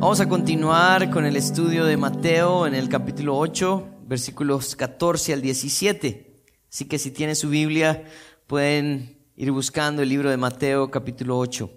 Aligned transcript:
Vamos 0.00 0.18
a 0.18 0.28
continuar 0.30 1.10
con 1.10 1.26
el 1.26 1.36
estudio 1.36 1.84
de 1.84 1.98
Mateo 1.98 2.66
en 2.66 2.74
el 2.74 2.88
capítulo 2.88 3.36
8, 3.36 3.98
versículos 4.06 4.74
14 4.74 5.34
al 5.34 5.42
17. 5.42 6.42
Así 6.72 6.86
que 6.86 6.98
si 6.98 7.10
tienen 7.10 7.36
su 7.36 7.50
Biblia, 7.50 8.04
pueden 8.46 9.18
ir 9.36 9.52
buscando 9.52 10.00
el 10.00 10.08
libro 10.08 10.30
de 10.30 10.38
Mateo 10.38 10.90
capítulo 10.90 11.38
8. 11.38 11.70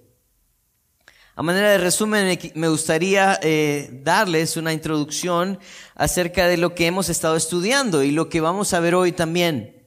A 1.35 1.43
manera 1.43 1.71
de 1.71 1.77
resumen, 1.79 2.39
me 2.55 2.69
gustaría 2.69 3.37
eh, 3.43 3.89
darles 4.05 4.55
una 4.55 4.71
introducción 4.71 5.59
acerca 5.93 6.47
de 6.47 6.55
lo 6.55 6.75
que 6.75 6.87
hemos 6.87 7.09
estado 7.09 7.35
estudiando 7.35 8.03
y 8.03 8.11
lo 8.11 8.29
que 8.29 8.39
vamos 8.39 8.73
a 8.73 8.79
ver 8.79 8.95
hoy 8.95 9.11
también. 9.11 9.83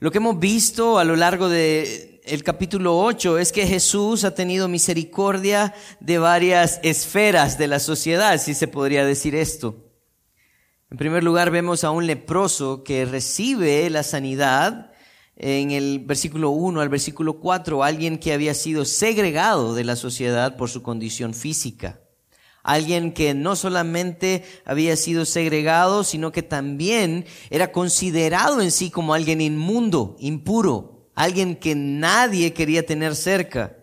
Lo 0.00 0.10
que 0.10 0.18
hemos 0.18 0.40
visto 0.40 0.98
a 0.98 1.04
lo 1.04 1.14
largo 1.14 1.48
de 1.48 2.09
el 2.24 2.42
capítulo 2.42 2.98
8 2.98 3.38
es 3.38 3.52
que 3.52 3.66
Jesús 3.66 4.24
ha 4.24 4.34
tenido 4.34 4.68
misericordia 4.68 5.74
de 6.00 6.18
varias 6.18 6.80
esferas 6.82 7.58
de 7.58 7.66
la 7.66 7.78
sociedad, 7.78 8.38
si 8.38 8.54
se 8.54 8.68
podría 8.68 9.04
decir 9.04 9.34
esto. 9.34 9.86
En 10.90 10.98
primer 10.98 11.22
lugar, 11.22 11.50
vemos 11.50 11.84
a 11.84 11.90
un 11.90 12.06
leproso 12.06 12.82
que 12.82 13.04
recibe 13.04 13.88
la 13.90 14.02
sanidad 14.02 14.92
en 15.36 15.70
el 15.70 16.00
versículo 16.00 16.50
1 16.50 16.80
al 16.80 16.88
versículo 16.88 17.40
4, 17.40 17.82
alguien 17.82 18.18
que 18.18 18.32
había 18.32 18.54
sido 18.54 18.84
segregado 18.84 19.74
de 19.74 19.84
la 19.84 19.96
sociedad 19.96 20.56
por 20.56 20.68
su 20.68 20.82
condición 20.82 21.32
física. 21.32 22.00
Alguien 22.62 23.12
que 23.12 23.32
no 23.32 23.56
solamente 23.56 24.44
había 24.66 24.94
sido 24.96 25.24
segregado, 25.24 26.04
sino 26.04 26.30
que 26.30 26.42
también 26.42 27.24
era 27.48 27.72
considerado 27.72 28.60
en 28.60 28.70
sí 28.70 28.90
como 28.90 29.14
alguien 29.14 29.40
inmundo, 29.40 30.16
impuro, 30.18 30.99
alguien 31.14 31.56
que 31.56 31.74
nadie 31.74 32.52
quería 32.52 32.84
tener 32.84 33.14
cerca. 33.14 33.76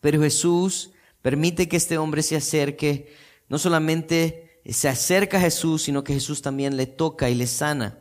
Pero 0.00 0.20
Jesús 0.20 0.90
permite 1.22 1.68
que 1.68 1.76
este 1.76 1.98
hombre 1.98 2.22
se 2.22 2.36
acerque, 2.36 3.12
no 3.48 3.58
solamente 3.58 4.60
se 4.68 4.88
acerca 4.88 5.38
a 5.38 5.40
Jesús, 5.40 5.82
sino 5.82 6.04
que 6.04 6.14
Jesús 6.14 6.42
también 6.42 6.76
le 6.76 6.86
toca 6.86 7.30
y 7.30 7.34
le 7.34 7.46
sana. 7.46 7.98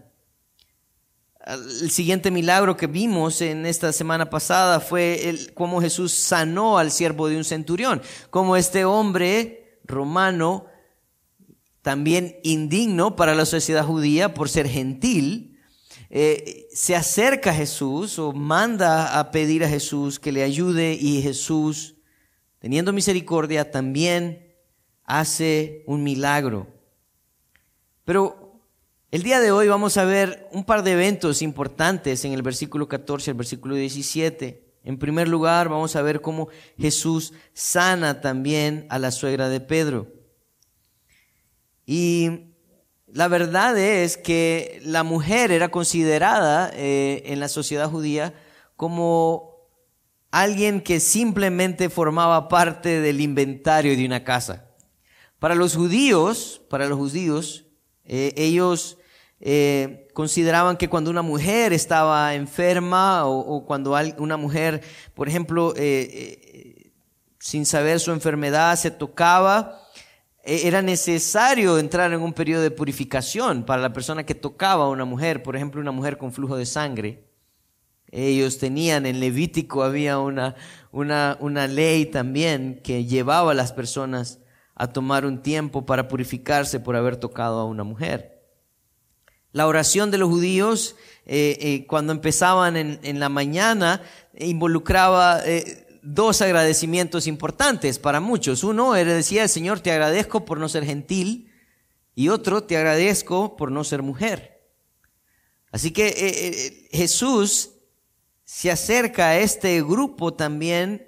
El 1.46 1.92
siguiente 1.92 2.32
milagro 2.32 2.78
que 2.78 2.88
vimos 2.88 3.42
en 3.42 3.66
esta 3.66 3.92
semana 3.92 4.30
pasada 4.30 4.80
fue 4.80 5.28
el, 5.28 5.54
cómo 5.54 5.82
Jesús 5.82 6.14
sanó 6.14 6.78
al 6.78 6.90
siervo 6.90 7.28
de 7.28 7.36
un 7.36 7.44
centurión, 7.44 8.02
como 8.30 8.56
este 8.56 8.86
hombre 8.86 9.80
romano, 9.84 10.68
también 11.82 12.38
indigno 12.44 13.18
para 13.18 13.36
la 13.36 13.46
sociedad 13.46 13.86
judía 13.86 14.34
por 14.34 14.48
ser 14.48 14.70
gentil, 14.70 15.53
eh, 16.16 16.70
se 16.72 16.96
acerca 16.96 17.50
a 17.50 17.56
Jesús 17.56 18.20
o 18.20 18.34
manda 18.34 19.18
a 19.18 19.32
pedir 19.32 19.64
a 19.64 19.68
Jesús 19.68 20.20
que 20.20 20.32
le 20.32 20.44
ayude 20.44 20.94
y 20.94 21.24
Jesús, 21.24 21.96
teniendo 22.60 22.94
misericordia, 22.94 23.72
también 23.72 24.54
hace 25.06 25.84
un 25.88 26.04
milagro. 26.04 26.68
Pero 28.06 28.62
el 29.10 29.24
día 29.24 29.40
de 29.40 29.52
hoy 29.52 29.68
vamos 29.68 29.98
a 29.98 30.06
ver 30.06 30.48
un 30.52 30.66
par 30.66 30.84
de 30.84 30.92
eventos 30.92 31.42
importantes 31.42 32.24
en 32.26 32.34
el 32.34 32.44
versículo 32.44 32.88
14 32.88 33.32
al 33.32 33.38
versículo 33.38 33.74
17. 33.74 34.72
En 34.84 35.00
primer 35.00 35.28
lugar, 35.28 35.68
vamos 35.68 35.96
a 35.96 36.04
ver 36.04 36.22
cómo 36.22 36.50
Jesús 36.78 37.34
sana 37.54 38.22
también 38.22 38.86
a 38.92 39.00
la 39.00 39.10
suegra 39.10 39.50
de 39.50 39.62
Pedro. 39.62 40.14
Y 41.88 42.53
la 43.14 43.28
verdad 43.28 43.78
es 43.78 44.18
que 44.18 44.82
la 44.84 45.04
mujer 45.04 45.52
era 45.52 45.70
considerada 45.70 46.72
eh, 46.74 47.22
en 47.28 47.40
la 47.40 47.48
sociedad 47.48 47.88
judía 47.88 48.34
como 48.76 49.70
alguien 50.32 50.82
que 50.82 51.00
simplemente 51.00 51.92
formaba 51.92 52.48
parte 52.48 53.02
del 53.02 53.22
inventario 53.22 53.96
de 53.96 54.04
una 54.04 54.24
casa. 54.24 54.66
Para 55.38 55.54
los 55.54 55.76
judíos, 55.76 56.64
para 56.72 56.88
los 56.88 56.98
judíos, 56.98 57.68
eh, 58.04 58.34
ellos 58.36 58.98
eh, 59.40 60.08
consideraban 60.16 60.76
que 60.76 60.90
cuando 60.90 61.12
una 61.12 61.22
mujer 61.22 61.72
estaba 61.72 62.34
enferma 62.34 63.28
o, 63.28 63.64
cuando 63.64 63.96
una 64.18 64.38
mujer, 64.38 64.82
por 65.14 65.28
ejemplo, 65.28 65.76
sin 67.38 67.68
saber 67.68 68.00
su 68.00 68.12
enfermedad, 68.12 68.76
se 68.76 68.90
tocaba, 68.90 69.83
era 70.44 70.82
necesario 70.82 71.78
entrar 71.78 72.12
en 72.12 72.22
un 72.22 72.34
periodo 72.34 72.62
de 72.62 72.72
purificación 72.72 73.64
para 73.64 73.82
la 73.82 73.94
persona 73.94 74.26
que 74.26 74.36
tocaba 74.36 74.86
a 74.86 74.90
una 74.90 75.06
mujer, 75.06 75.42
por 75.42 75.56
ejemplo, 75.56 75.80
una 75.80 75.92
mujer 75.92 76.18
con 76.18 76.34
flujo 76.34 76.58
de 76.58 76.66
sangre. 76.66 77.24
Ellos 78.12 78.60
tenían, 78.60 79.06
en 79.06 79.20
Levítico 79.20 79.84
había 79.84 80.20
una, 80.20 80.56
una, 80.92 81.38
una 81.40 81.68
ley 81.68 82.06
también 82.06 82.80
que 82.84 83.06
llevaba 83.06 83.52
a 83.52 83.56
las 83.56 83.72
personas 83.72 84.40
a 84.76 84.88
tomar 84.88 85.26
un 85.26 85.42
tiempo 85.42 85.86
para 85.86 86.08
purificarse 86.08 86.80
por 86.80 86.96
haber 86.96 87.18
tocado 87.18 87.60
a 87.60 87.66
una 87.66 87.84
mujer. 87.84 88.34
La 89.52 89.68
oración 89.68 90.10
de 90.12 90.18
los 90.18 90.30
judíos, 90.30 90.96
eh, 91.26 91.58
eh, 91.62 91.86
cuando 91.88 92.12
empezaban 92.12 92.76
en, 92.76 93.20
la 93.20 93.30
mañana, 93.30 94.02
involucraba 94.38 95.42
eh, 95.46 95.83
dos 96.04 96.42
agradecimientos 96.42 97.28
importantes 97.28 97.98
para 97.98 98.20
muchos. 98.20 98.64
Uno 98.64 98.96
era 98.96 99.14
decía, 99.14 99.48
Señor, 99.48 99.80
te 99.80 99.92
agradezco 99.92 100.46
por 100.46 100.60
no 100.60 100.70
ser 100.70 100.86
gentil, 100.86 101.50
y 102.16 102.30
otro, 102.30 102.64
te 102.64 102.78
agradezco 102.78 103.58
por 103.58 103.72
no 103.72 103.84
ser 103.84 104.04
mujer. 104.04 104.62
Así 105.72 105.90
que 105.90 106.88
Jesús 106.92 107.72
se 108.46 108.70
acerca 108.70 109.30
a 109.30 109.40
este 109.40 109.82
grupo 109.82 110.34
también 110.34 111.08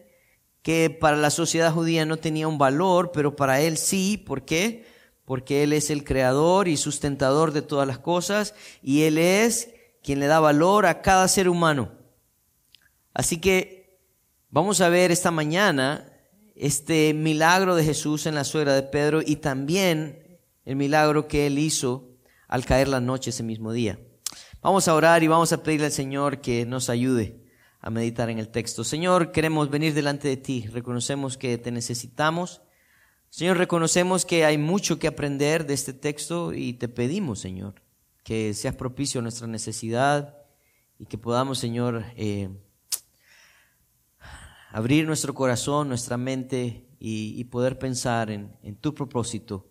que 0.63 0.89
para 0.89 1.16
la 1.16 1.29
sociedad 1.29 1.72
judía 1.72 2.07
no 2.07 2.17
tenía 2.17 2.47
un 2.47 2.57
valor, 2.57 3.12
pero 3.13 3.35
para 3.35 3.62
él 3.62 3.77
sí. 3.77 4.17
¿Por 4.17 4.45
qué? 4.45 4.83
porque 5.25 5.63
Él 5.63 5.73
es 5.73 5.89
el 5.89 6.03
creador 6.03 6.67
y 6.67 6.77
sustentador 6.77 7.51
de 7.51 7.63
todas 7.63 7.88
las 7.88 8.00
cosas 8.00 8.53
y 8.81 9.03
Él 9.03 9.17
es 9.17 9.72
quien 10.03 10.19
le 10.19 10.27
da 10.27 10.39
valor 10.39 10.85
a 10.85 11.01
cada 11.01 11.27
ser 11.27 11.50
humano. 11.50 11.91
Así 13.13 13.41
que 13.41 13.75
vamos 14.56 14.80
a 14.80 14.88
ver 14.88 15.12
esta 15.12 15.32
mañana 15.32 16.10
este 16.56 17.14
milagro 17.14 17.76
de 17.76 17.84
Jesús 17.84 18.26
en 18.26 18.36
la 18.36 18.46
suegra 18.46 18.74
de 18.74 18.84
Pedro 18.84 19.22
y 19.22 19.36
también 19.36 20.40
el 20.64 20.78
milagro 20.78 21.28
que 21.28 21.46
Él 21.48 21.60
hizo 21.60 22.16
al 22.48 22.64
caer 22.64 22.88
la 22.88 23.02
noche 23.02 23.32
ese 23.32 23.44
mismo 23.44 23.74
día. 23.74 24.00
Vamos 24.62 24.88
a 24.88 24.96
orar 24.96 25.22
y 25.24 25.28
vamos 25.28 25.52
a 25.52 25.62
pedirle 25.62 25.88
al 25.88 25.92
Señor 25.92 26.40
que 26.40 26.66
nos 26.66 26.90
ayude 26.90 27.44
a 27.82 27.90
meditar 27.90 28.30
en 28.30 28.40
el 28.40 28.48
texto. 28.48 28.86
Señor, 28.86 29.34
queremos 29.34 29.70
venir 29.70 29.94
delante 29.94 30.30
de 30.30 30.38
ti. 30.38 30.66
Reconocemos 30.72 31.38
que 31.38 31.58
te 31.58 31.72
necesitamos 31.72 32.62
Señor, 33.36 33.58
reconocemos 33.58 34.24
que 34.26 34.46
hay 34.46 34.58
mucho 34.58 34.98
que 34.98 35.08
aprender 35.08 35.68
de 35.68 35.74
este 35.74 35.92
texto 35.92 36.54
y 36.54 36.72
te 36.72 36.88
pedimos, 36.88 37.40
Señor, 37.40 37.82
que 38.24 38.54
seas 38.54 38.76
propicio 38.76 39.20
a 39.20 39.24
nuestra 39.24 39.46
necesidad 39.46 40.38
y 40.98 41.08
que 41.08 41.18
podamos, 41.18 41.60
Señor, 41.60 42.06
eh, 42.16 42.50
abrir 44.75 45.08
nuestro 45.08 45.34
corazón, 45.34 45.88
nuestra 45.88 46.18
mente 46.18 46.86
y, 47.00 47.41
poder 47.46 47.80
pensar 47.80 48.30
en, 48.30 48.75
tu 48.81 48.94
propósito 48.94 49.69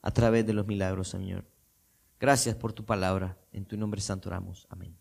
a 0.00 0.10
través 0.10 0.46
de 0.46 0.54
los 0.54 0.66
milagros, 0.66 1.08
Señor. 1.08 1.44
Gracias 2.18 2.56
por 2.56 2.72
tu 2.72 2.82
palabra. 2.86 3.36
En 3.52 3.66
tu 3.66 3.76
nombre 3.76 4.00
santo 4.00 4.30
oramos. 4.30 4.66
Amén. 4.70 4.96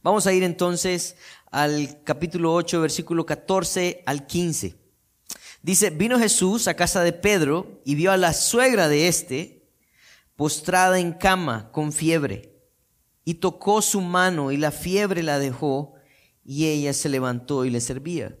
Vamos 0.00 0.28
a 0.28 0.32
ir 0.32 0.44
entonces 0.44 1.16
al 1.50 2.04
capítulo 2.04 2.54
8, 2.54 2.80
versículo 2.80 3.26
14 3.26 4.04
al 4.06 4.28
15. 4.28 4.78
Dice, 5.62 5.90
vino 5.90 6.16
Jesús 6.16 6.68
a 6.68 6.74
casa 6.74 7.02
de 7.02 7.12
Pedro 7.12 7.80
y 7.84 7.96
vio 7.96 8.12
a 8.12 8.16
la 8.16 8.32
suegra 8.32 8.86
de 8.86 9.08
éste 9.08 9.68
postrada 10.36 11.00
en 11.00 11.14
cama 11.14 11.72
con 11.72 11.92
fiebre 11.92 12.54
y 13.24 13.34
tocó 13.34 13.82
su 13.82 14.00
mano 14.00 14.52
y 14.52 14.56
la 14.56 14.70
fiebre 14.70 15.24
la 15.24 15.40
dejó 15.40 15.96
y 16.44 16.66
ella 16.66 16.92
se 16.92 17.08
levantó 17.08 17.64
y 17.64 17.70
le 17.70 17.80
servía. 17.80 18.36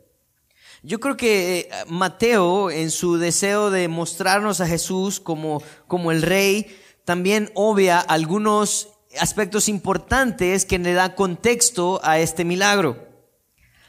Yo 0.82 0.98
creo 0.98 1.16
que 1.16 1.58
eh, 1.58 1.68
Mateo, 1.88 2.70
en 2.70 2.90
su 2.90 3.18
deseo 3.18 3.70
de 3.70 3.88
mostrarnos 3.88 4.60
a 4.60 4.66
Jesús 4.66 5.20
como, 5.20 5.62
como 5.86 6.10
el 6.10 6.22
rey, 6.22 6.74
también 7.04 7.50
obvia 7.54 8.00
algunos 8.00 8.88
aspectos 9.18 9.68
importantes 9.68 10.64
que 10.64 10.78
le 10.78 10.94
da 10.94 11.14
contexto 11.14 12.00
a 12.02 12.18
este 12.18 12.44
milagro. 12.44 13.08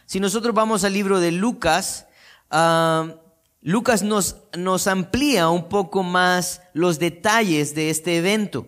Si 0.06 0.20
nosotros 0.20 0.54
vamos 0.54 0.84
al 0.84 0.94
libro 0.94 1.20
de 1.20 1.32
Lucas, 1.32 2.08
ah, 2.50 3.16
Lucas 3.62 4.04
nos, 4.04 4.38
nos 4.58 4.88
amplía 4.88 5.50
un 5.50 5.70
poco 5.70 6.04
más 6.04 6.62
los 6.74 7.00
detalles 7.00 7.76
de 7.76 7.90
este 7.90 8.18
evento. 8.18 8.68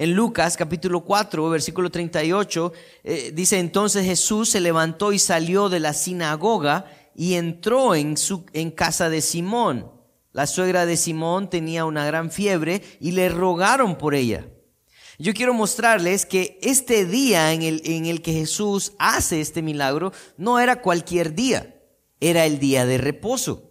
En 0.00 0.14
Lucas 0.14 0.56
capítulo 0.56 1.02
4, 1.02 1.50
versículo 1.50 1.90
38, 1.90 2.72
eh, 3.04 3.32
dice 3.34 3.58
entonces 3.58 4.06
Jesús 4.06 4.48
se 4.48 4.58
levantó 4.58 5.12
y 5.12 5.18
salió 5.18 5.68
de 5.68 5.78
la 5.78 5.92
sinagoga 5.92 6.86
y 7.14 7.34
entró 7.34 7.94
en, 7.94 8.16
su, 8.16 8.46
en 8.54 8.70
casa 8.70 9.10
de 9.10 9.20
Simón. 9.20 9.92
La 10.32 10.46
suegra 10.46 10.86
de 10.86 10.96
Simón 10.96 11.50
tenía 11.50 11.84
una 11.84 12.06
gran 12.06 12.30
fiebre 12.30 12.80
y 12.98 13.10
le 13.10 13.28
rogaron 13.28 13.98
por 13.98 14.14
ella. 14.14 14.46
Yo 15.18 15.34
quiero 15.34 15.52
mostrarles 15.52 16.24
que 16.24 16.58
este 16.62 17.04
día 17.04 17.52
en 17.52 17.60
el, 17.60 17.82
en 17.84 18.06
el 18.06 18.22
que 18.22 18.32
Jesús 18.32 18.94
hace 18.98 19.42
este 19.42 19.60
milagro 19.60 20.14
no 20.38 20.58
era 20.58 20.80
cualquier 20.80 21.34
día, 21.34 21.78
era 22.20 22.46
el 22.46 22.58
día 22.58 22.86
de 22.86 22.96
reposo. 22.96 23.69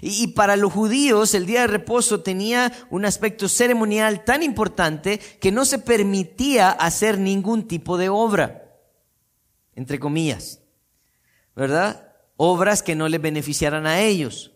Y, 0.00 0.28
para 0.28 0.56
los 0.56 0.72
judíos 0.72 1.34
el 1.34 1.46
día 1.46 1.62
de 1.62 1.66
reposo 1.66 2.20
tenía 2.20 2.72
un 2.90 3.04
aspecto 3.04 3.48
ceremonial 3.48 4.24
tan 4.24 4.42
importante 4.42 5.18
que 5.18 5.52
no 5.52 5.64
se 5.64 5.78
permitía 5.78 6.70
hacer 6.70 7.18
ningún 7.18 7.66
tipo 7.66 7.98
de 7.98 8.08
obra, 8.08 8.70
entre 9.74 9.98
comillas, 9.98 10.60
¿verdad? 11.56 12.12
Obras 12.36 12.82
que 12.82 12.94
no 12.94 13.08
les 13.08 13.20
beneficiaran 13.20 13.86
a 13.86 14.00
ellos. 14.00 14.52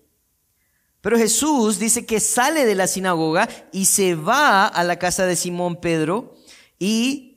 Pero 1.02 1.19
Jesús 1.19 1.81
dice 1.81 2.06
que 2.06 2.20
sale 2.20 2.64
de 2.64 2.76
la 2.76 2.87
sinagoga 2.87 3.49
y 3.73 3.87
se 3.87 4.14
va 4.14 4.67
a 4.67 4.84
la 4.84 4.99
casa 5.00 5.26
de 5.26 5.34
Simón 5.34 5.81
Pedro 5.81 6.37
y 6.79 7.32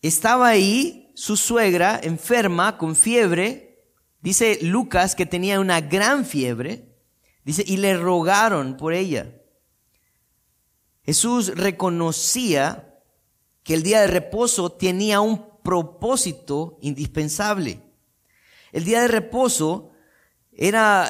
estaba 0.00 0.48
ahí 0.48 1.12
su 1.14 1.36
suegra 1.36 2.00
enferma 2.02 2.78
con 2.78 2.96
fiebre. 2.96 3.84
Dice 4.22 4.58
Lucas 4.62 5.14
que 5.14 5.26
tenía 5.26 5.60
una 5.60 5.82
gran 5.82 6.24
fiebre. 6.24 6.87
Dice, 7.48 7.64
y 7.66 7.78
le 7.78 7.96
rogaron 7.96 8.76
por 8.76 8.92
ella. 8.92 9.34
Jesús 11.02 11.54
reconocía 11.54 13.00
que 13.62 13.72
el 13.72 13.82
día 13.82 14.02
de 14.02 14.06
reposo 14.06 14.70
tenía 14.70 15.22
un 15.22 15.58
propósito 15.62 16.76
indispensable. 16.82 17.80
El 18.70 18.84
día 18.84 19.00
de 19.00 19.08
reposo 19.08 19.92
era 20.52 21.08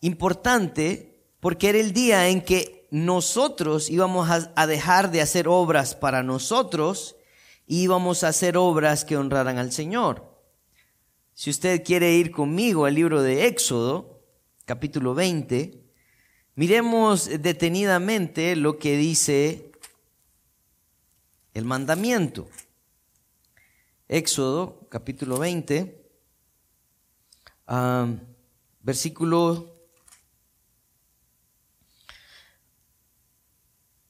importante 0.00 1.22
porque 1.38 1.68
era 1.68 1.78
el 1.78 1.92
día 1.92 2.30
en 2.30 2.40
que 2.40 2.88
nosotros 2.90 3.88
íbamos 3.88 4.28
a, 4.28 4.66
dejar 4.66 5.12
de 5.12 5.20
hacer 5.20 5.46
obras 5.46 5.94
para 5.94 6.24
nosotros 6.24 7.14
y 7.64 7.82
íbamos 7.82 8.24
a 8.24 8.28
hacer 8.30 8.56
obras 8.56 9.04
que 9.04 9.16
honraran 9.16 9.58
al 9.58 9.70
Señor. 9.70 10.36
Si 11.32 11.48
usted 11.48 11.84
quiere 11.84 12.14
ir 12.14 12.32
conmigo 12.32 12.86
al 12.86 12.96
libro 12.96 13.22
de 13.22 13.46
Éxodo, 13.46 14.15
capítulo 14.66 15.14
20, 15.14 15.80
miremos 16.56 17.30
detenidamente 17.40 18.56
lo 18.56 18.78
que 18.78 18.96
dice 18.96 19.70
el 21.54 21.64
mandamiento. 21.64 22.48
Éxodo, 24.08 24.86
capítulo 24.90 25.38
20, 25.38 26.04
versículo 28.80 29.72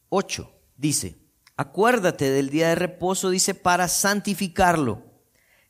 8, 0.08 0.52
dice, 0.76 1.16
acuérdate 1.56 2.30
del 2.30 2.48
día 2.48 2.70
de 2.70 2.76
reposo, 2.76 3.28
dice, 3.28 3.54
para 3.54 3.88
santificarlo. 3.88 5.15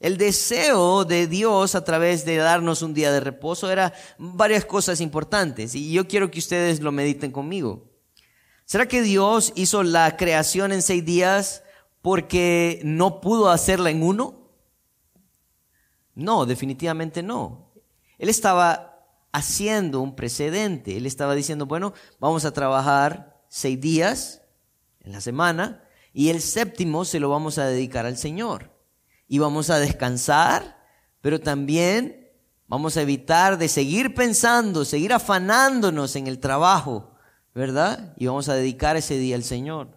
El 0.00 0.16
deseo 0.16 1.04
de 1.04 1.26
Dios 1.26 1.74
a 1.74 1.84
través 1.84 2.24
de 2.24 2.36
darnos 2.36 2.80
un 2.80 2.94
día 2.94 3.12
de 3.12 3.20
reposo 3.20 3.70
era 3.70 3.92
varias 4.18 4.64
cosas 4.64 5.02
importantes 5.02 5.74
y 5.74 5.92
yo 5.92 6.08
quiero 6.08 6.30
que 6.30 6.38
ustedes 6.38 6.80
lo 6.80 6.90
mediten 6.90 7.30
conmigo. 7.30 7.86
¿Será 8.64 8.88
que 8.88 9.02
Dios 9.02 9.52
hizo 9.56 9.82
la 9.82 10.16
creación 10.16 10.72
en 10.72 10.80
seis 10.80 11.04
días 11.04 11.62
porque 12.00 12.80
no 12.82 13.20
pudo 13.20 13.50
hacerla 13.50 13.90
en 13.90 14.02
uno? 14.02 14.48
No, 16.14 16.46
definitivamente 16.46 17.22
no. 17.22 17.70
Él 18.16 18.30
estaba 18.30 19.04
haciendo 19.32 20.00
un 20.00 20.16
precedente. 20.16 20.96
Él 20.96 21.04
estaba 21.04 21.34
diciendo, 21.34 21.66
bueno, 21.66 21.92
vamos 22.18 22.46
a 22.46 22.52
trabajar 22.52 23.42
seis 23.48 23.78
días 23.78 24.40
en 25.00 25.12
la 25.12 25.20
semana 25.20 25.84
y 26.14 26.30
el 26.30 26.40
séptimo 26.40 27.04
se 27.04 27.20
lo 27.20 27.28
vamos 27.28 27.58
a 27.58 27.66
dedicar 27.66 28.06
al 28.06 28.16
Señor 28.16 28.79
y 29.32 29.38
vamos 29.38 29.70
a 29.70 29.78
descansar, 29.78 30.76
pero 31.20 31.38
también 31.38 32.28
vamos 32.66 32.96
a 32.96 33.02
evitar 33.02 33.58
de 33.58 33.68
seguir 33.68 34.12
pensando, 34.12 34.84
seguir 34.84 35.12
afanándonos 35.12 36.16
en 36.16 36.26
el 36.26 36.40
trabajo, 36.40 37.14
¿verdad? 37.54 38.12
Y 38.16 38.26
vamos 38.26 38.48
a 38.48 38.54
dedicar 38.54 38.96
ese 38.96 39.18
día 39.18 39.36
al 39.36 39.44
Señor. 39.44 39.96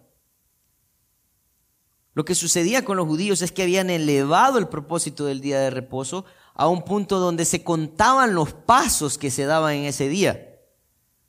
Lo 2.12 2.24
que 2.24 2.36
sucedía 2.36 2.84
con 2.84 2.96
los 2.96 3.08
judíos 3.08 3.42
es 3.42 3.50
que 3.50 3.64
habían 3.64 3.90
elevado 3.90 4.56
el 4.56 4.68
propósito 4.68 5.24
del 5.24 5.40
día 5.40 5.58
de 5.58 5.70
reposo 5.70 6.24
a 6.54 6.68
un 6.68 6.84
punto 6.84 7.18
donde 7.18 7.44
se 7.44 7.64
contaban 7.64 8.36
los 8.36 8.52
pasos 8.52 9.18
que 9.18 9.32
se 9.32 9.46
daban 9.46 9.74
en 9.74 9.86
ese 9.86 10.08
día. 10.08 10.60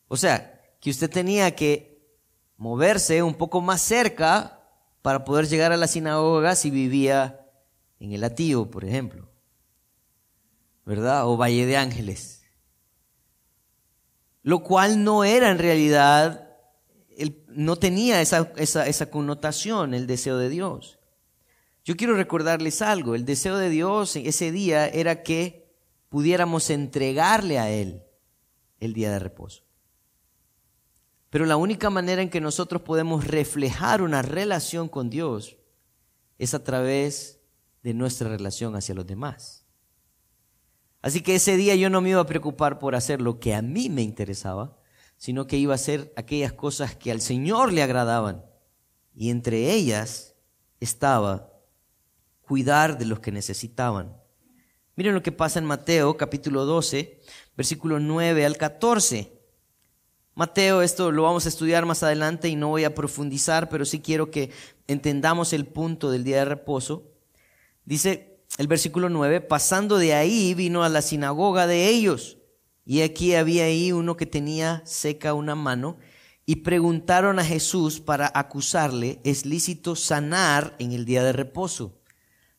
O 0.07 0.15
sea, 0.15 0.61
que 0.79 0.91
usted 0.91 1.09
tenía 1.09 1.55
que 1.55 2.07
moverse 2.55 3.23
un 3.23 3.33
poco 3.33 3.61
más 3.61 3.81
cerca 3.81 4.61
para 5.01 5.23
poder 5.23 5.47
llegar 5.47 5.71
a 5.71 5.77
la 5.77 5.87
sinagoga 5.87 6.55
si 6.55 6.69
vivía 6.69 7.41
en 8.05 8.13
el 8.13 8.23
Atío, 8.23 8.69
por 8.69 8.85
ejemplo, 8.85 9.27
¿verdad? 10.85 11.27
O 11.27 11.37
Valle 11.37 11.65
de 11.65 11.75
Ángeles. 11.75 12.43
Lo 14.43 14.61
cual 14.61 15.03
no 15.03 15.23
era 15.23 15.49
en 15.49 15.57
realidad, 15.57 16.55
no 17.47 17.77
tenía 17.77 18.21
esa, 18.21 18.53
esa, 18.57 18.87
esa 18.87 19.09
connotación, 19.09 19.95
el 19.95 20.05
deseo 20.05 20.37
de 20.37 20.49
Dios. 20.49 20.99
Yo 21.83 21.97
quiero 21.97 22.15
recordarles 22.15 22.83
algo, 22.83 23.15
el 23.15 23.25
deseo 23.25 23.57
de 23.57 23.69
Dios 23.69 24.15
ese 24.15 24.51
día 24.51 24.87
era 24.87 25.23
que 25.23 25.73
pudiéramos 26.09 26.69
entregarle 26.69 27.57
a 27.57 27.69
Él 27.71 28.03
el 28.79 28.93
día 28.93 29.11
de 29.11 29.19
reposo. 29.19 29.63
Pero 31.31 31.47
la 31.47 31.57
única 31.57 31.89
manera 31.89 32.21
en 32.21 32.29
que 32.29 32.39
nosotros 32.39 32.83
podemos 32.83 33.25
reflejar 33.25 34.03
una 34.03 34.21
relación 34.21 34.87
con 34.87 35.09
Dios 35.09 35.57
es 36.37 36.53
a 36.53 36.63
través 36.63 37.41
de 37.85 37.93
nuestra 37.93 38.27
relación 38.27 38.75
hacia 38.75 38.95
los 38.95 39.05
demás. 39.05 39.63
Así 41.03 41.21
que 41.21 41.35
ese 41.35 41.55
día 41.55 41.75
yo 41.75 41.91
no 41.91 42.01
me 42.01 42.09
iba 42.09 42.19
a 42.19 42.25
preocupar 42.25 42.79
por 42.79 42.95
hacer 42.95 43.21
lo 43.21 43.39
que 43.39 43.53
a 43.53 43.61
mí 43.61 43.91
me 43.91 44.01
interesaba, 44.01 44.75
sino 45.17 45.45
que 45.45 45.57
iba 45.57 45.73
a 45.73 45.75
hacer 45.75 46.11
aquellas 46.15 46.51
cosas 46.51 46.95
que 46.95 47.11
al 47.11 47.21
Señor 47.21 47.71
le 47.71 47.83
agradaban. 47.83 48.43
Y 49.13 49.29
entre 49.29 49.71
ellas 49.71 50.33
estaba 50.79 51.53
cuidar 52.41 52.97
de 52.97 53.05
los 53.05 53.19
que 53.19 53.31
necesitaban. 53.31 54.17
Miren 54.95 55.13
lo 55.13 55.21
que 55.21 55.31
pasa 55.31 55.59
en 55.59 55.65
Mateo 55.65 56.17
capítulo 56.17 56.65
12, 56.65 57.21
versículo 57.55 57.99
9 57.99 58.47
al 58.47 58.57
14. 58.57 59.31
Mateo, 60.33 60.81
esto 60.81 61.11
lo 61.11 61.21
vamos 61.21 61.45
a 61.45 61.49
estudiar 61.49 61.85
más 61.85 62.01
adelante 62.01 62.49
y 62.49 62.55
no 62.55 62.69
voy 62.69 62.83
a 62.83 62.95
profundizar, 62.95 63.69
pero 63.69 63.85
sí 63.85 63.99
quiero 63.99 64.31
que 64.31 64.49
entendamos 64.87 65.53
el 65.53 65.67
punto 65.67 66.09
del 66.09 66.23
día 66.23 66.37
de 66.37 66.45
reposo. 66.45 67.11
Dice 67.85 68.41
el 68.57 68.67
versículo 68.67 69.09
9, 69.09 69.41
pasando 69.41 69.97
de 69.97 70.13
ahí 70.13 70.53
vino 70.53 70.83
a 70.83 70.89
la 70.89 71.01
sinagoga 71.01 71.67
de 71.67 71.89
ellos. 71.89 72.37
Y 72.85 73.01
aquí 73.01 73.35
había 73.35 73.65
ahí 73.65 73.91
uno 73.91 74.15
que 74.15 74.25
tenía 74.25 74.81
seca 74.85 75.33
una 75.33 75.55
mano 75.55 75.97
y 76.45 76.57
preguntaron 76.57 77.39
a 77.39 77.43
Jesús 77.43 77.99
para 77.99 78.31
acusarle, 78.33 79.19
¿es 79.23 79.45
lícito 79.45 79.95
sanar 79.95 80.75
en 80.77 80.91
el 80.91 81.05
día 81.05 81.23
de 81.23 81.33
reposo? 81.33 81.99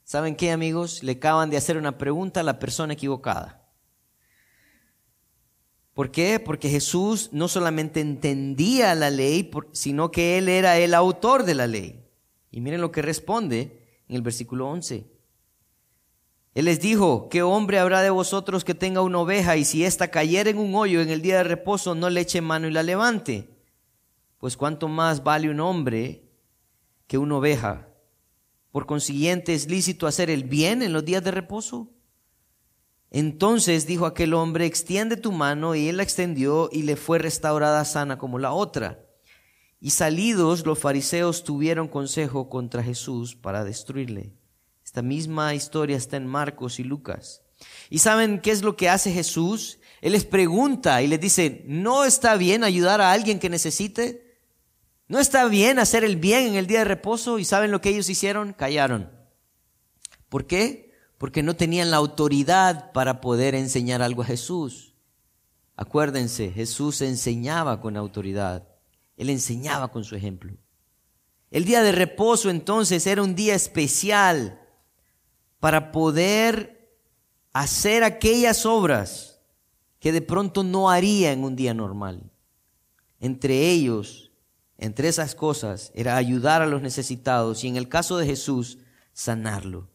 ¿Saben 0.02 0.37
qué 0.37 0.50
amigos? 0.50 1.02
Le 1.02 1.12
acaban 1.12 1.50
de 1.50 1.56
hacer 1.56 1.76
una 1.76 1.97
pregunta 1.97 2.40
a 2.40 2.45
la 2.45 2.59
persona 2.59 2.95
equivocada. 2.95 3.62
¿Por 5.95 6.11
qué? 6.11 6.40
Porque 6.40 6.68
Jesús 6.68 7.30
no 7.33 7.49
solamente 7.49 8.00
entendía 8.00 8.95
la 8.95 9.11
ley, 9.11 9.50
sino 9.73 10.11
que 10.11 10.37
Él 10.37 10.49
era 10.49 10.78
el 10.78 10.92
autor 10.92 11.45
de 11.45 11.54
la 11.54 11.66
ley. 11.66 12.04
Y 12.50 12.61
miren 12.61 12.80
lo 12.80 12.92
que 12.92 13.02
responde 13.02 14.02
en 14.09 14.16
el 14.16 14.23
versículo 14.23 14.68
11. 14.68 15.16
Él 16.57 16.65
les 16.65 16.81
dijo, 16.81 17.29
¿qué 17.29 17.43
hombre 17.43 17.79
habrá 17.79 18.01
de 18.01 18.09
vosotros 18.09 18.65
que 18.65 18.75
tenga 18.75 19.03
una 19.03 19.19
oveja 19.19 19.59
y 19.59 19.67
si 19.67 19.85
ésta 19.85 20.09
cayera 20.11 20.49
en 20.49 20.57
un 20.57 20.75
hoyo 20.75 21.03
en 21.03 21.11
el 21.11 21.21
día 21.21 21.37
de 21.37 21.45
reposo 21.45 21.95
no 21.95 22.09
le 22.09 22.23
eche 22.23 22.41
mano 22.41 22.67
y 22.67 22.71
la 22.71 22.83
levante? 22.83 23.51
Pues 24.39 24.57
cuánto 24.57 24.89
más 24.89 25.23
vale 25.23 25.51
un 25.51 25.61
hombre 25.61 26.31
que 27.07 27.19
una 27.19 27.37
oveja. 27.37 27.91
Por 28.73 28.87
consiguiente, 28.87 29.53
¿es 29.53 29.69
lícito 29.69 30.07
hacer 30.07 30.31
el 30.31 30.45
bien 30.45 30.81
en 30.81 30.95
los 30.95 31.05
días 31.05 31.23
de 31.23 31.31
reposo? 31.31 31.91
Entonces 33.11 33.87
dijo 33.87 34.07
aquel 34.07 34.33
hombre, 34.33 34.65
extiende 34.65 35.19
tu 35.19 35.33
mano, 35.33 35.75
y 35.75 35.89
él 35.89 35.99
la 35.99 36.05
extendió 36.05 36.71
y 36.73 36.85
le 36.85 36.97
fue 36.97 37.19
restaurada 37.19 37.85
sana 37.85 38.17
como 38.17 38.39
la 38.39 38.55
otra. 38.55 39.05
Y 39.79 39.91
salidos 39.91 40.65
los 40.65 40.79
fariseos 40.79 41.45
tuvieron 41.45 41.87
consejo 41.87 42.49
contra 42.49 42.83
Jesús 42.83 43.37
para 43.37 43.63
destruirle. 43.63 44.33
Esta 44.97 45.03
misma 45.03 45.53
historia 45.53 45.95
está 45.95 46.17
en 46.17 46.26
Marcos 46.26 46.81
y 46.81 46.83
Lucas. 46.83 47.43
¿Y 47.91 47.99
saben 47.99 48.41
qué 48.41 48.50
es 48.50 48.62
lo 48.62 48.76
que 48.76 48.88
hace 48.88 49.12
Jesús? 49.12 49.79
Él 50.00 50.12
les 50.12 50.25
pregunta 50.25 51.03
y 51.03 51.07
les 51.07 51.21
dice, 51.21 51.62
¿no 51.67 52.07
está 52.07 52.35
bien 52.37 52.65
ayudar 52.65 53.03
a 53.03 53.12
alguien 53.12 53.38
que 53.38 53.50
necesite? 53.50 54.41
¿No 55.07 55.19
está 55.19 55.45
bien 55.49 55.79
hacer 55.79 56.03
el 56.03 56.17
bien 56.17 56.47
en 56.47 56.55
el 56.55 56.67
día 56.67 56.79
de 56.79 56.87
reposo? 56.87 57.38
¿Y 57.38 57.45
saben 57.45 57.73
lo 57.73 57.83
que 57.83 57.91
ellos 57.91 58.09
hicieron? 58.09 58.55
Callaron. 58.55 59.11
¿Por 60.31 60.47
qué? 60.47 60.95
Porque 61.19 61.43
no 61.43 61.57
tenían 61.57 61.91
la 61.91 61.99
autoridad 61.99 62.91
para 62.93 63.21
poder 63.21 63.55
enseñar 63.55 64.00
algo 64.00 64.23
a 64.23 64.26
Jesús. 64.26 64.95
Acuérdense, 65.76 66.53
Jesús 66.53 67.03
enseñaba 67.03 67.83
con 67.83 67.99
autoridad. 67.99 68.67
Él 69.19 69.29
enseñaba 69.29 69.93
con 69.93 70.05
su 70.05 70.17
ejemplo. 70.17 70.55
El 71.50 71.67
día 71.67 71.83
de 71.83 71.93
reposo 71.93 72.49
entonces 72.49 73.07
era 73.07 73.23
un 73.23 73.35
día 73.35 73.55
especial 73.55 74.62
para 75.61 75.93
poder 75.93 76.99
hacer 77.53 78.05
aquellas 78.05 78.67
obras 78.67 79.41
que 79.99 80.13
de 80.13 80.23
pronto 80.23 80.63
no 80.63 80.91
haría 80.91 81.33
en 81.33 81.43
un 81.43 81.57
día 81.57 81.75
normal. 81.75 82.31
Entre 83.19 83.71
ellos, 83.71 84.31
entre 84.79 85.09
esas 85.09 85.35
cosas, 85.35 85.91
era 85.95 86.17
ayudar 86.17 86.63
a 86.63 86.67
los 86.67 86.83
necesitados 86.83 87.65
y 87.65 87.69
en 87.69 87.77
el 87.77 87.89
caso 87.89 88.19
de 88.19 88.27
Jesús, 88.27 88.79
sanarlo. 89.13 89.89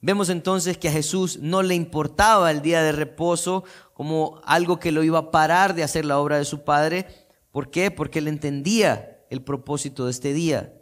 Vemos 0.00 0.28
entonces 0.28 0.76
que 0.76 0.88
a 0.88 0.92
Jesús 0.92 1.38
no 1.40 1.62
le 1.62 1.74
importaba 1.74 2.50
el 2.50 2.60
día 2.60 2.82
de 2.82 2.92
reposo 2.92 3.64
como 3.94 4.40
algo 4.44 4.78
que 4.78 4.92
lo 4.92 5.02
iba 5.02 5.18
a 5.18 5.30
parar 5.30 5.74
de 5.74 5.82
hacer 5.82 6.04
la 6.04 6.18
obra 6.18 6.38
de 6.38 6.44
su 6.44 6.64
Padre. 6.64 7.06
¿Por 7.52 7.70
qué? 7.70 7.90
Porque 7.90 8.18
él 8.18 8.28
entendía 8.28 9.24
el 9.30 9.42
propósito 9.42 10.04
de 10.04 10.10
este 10.10 10.32
día. 10.32 10.74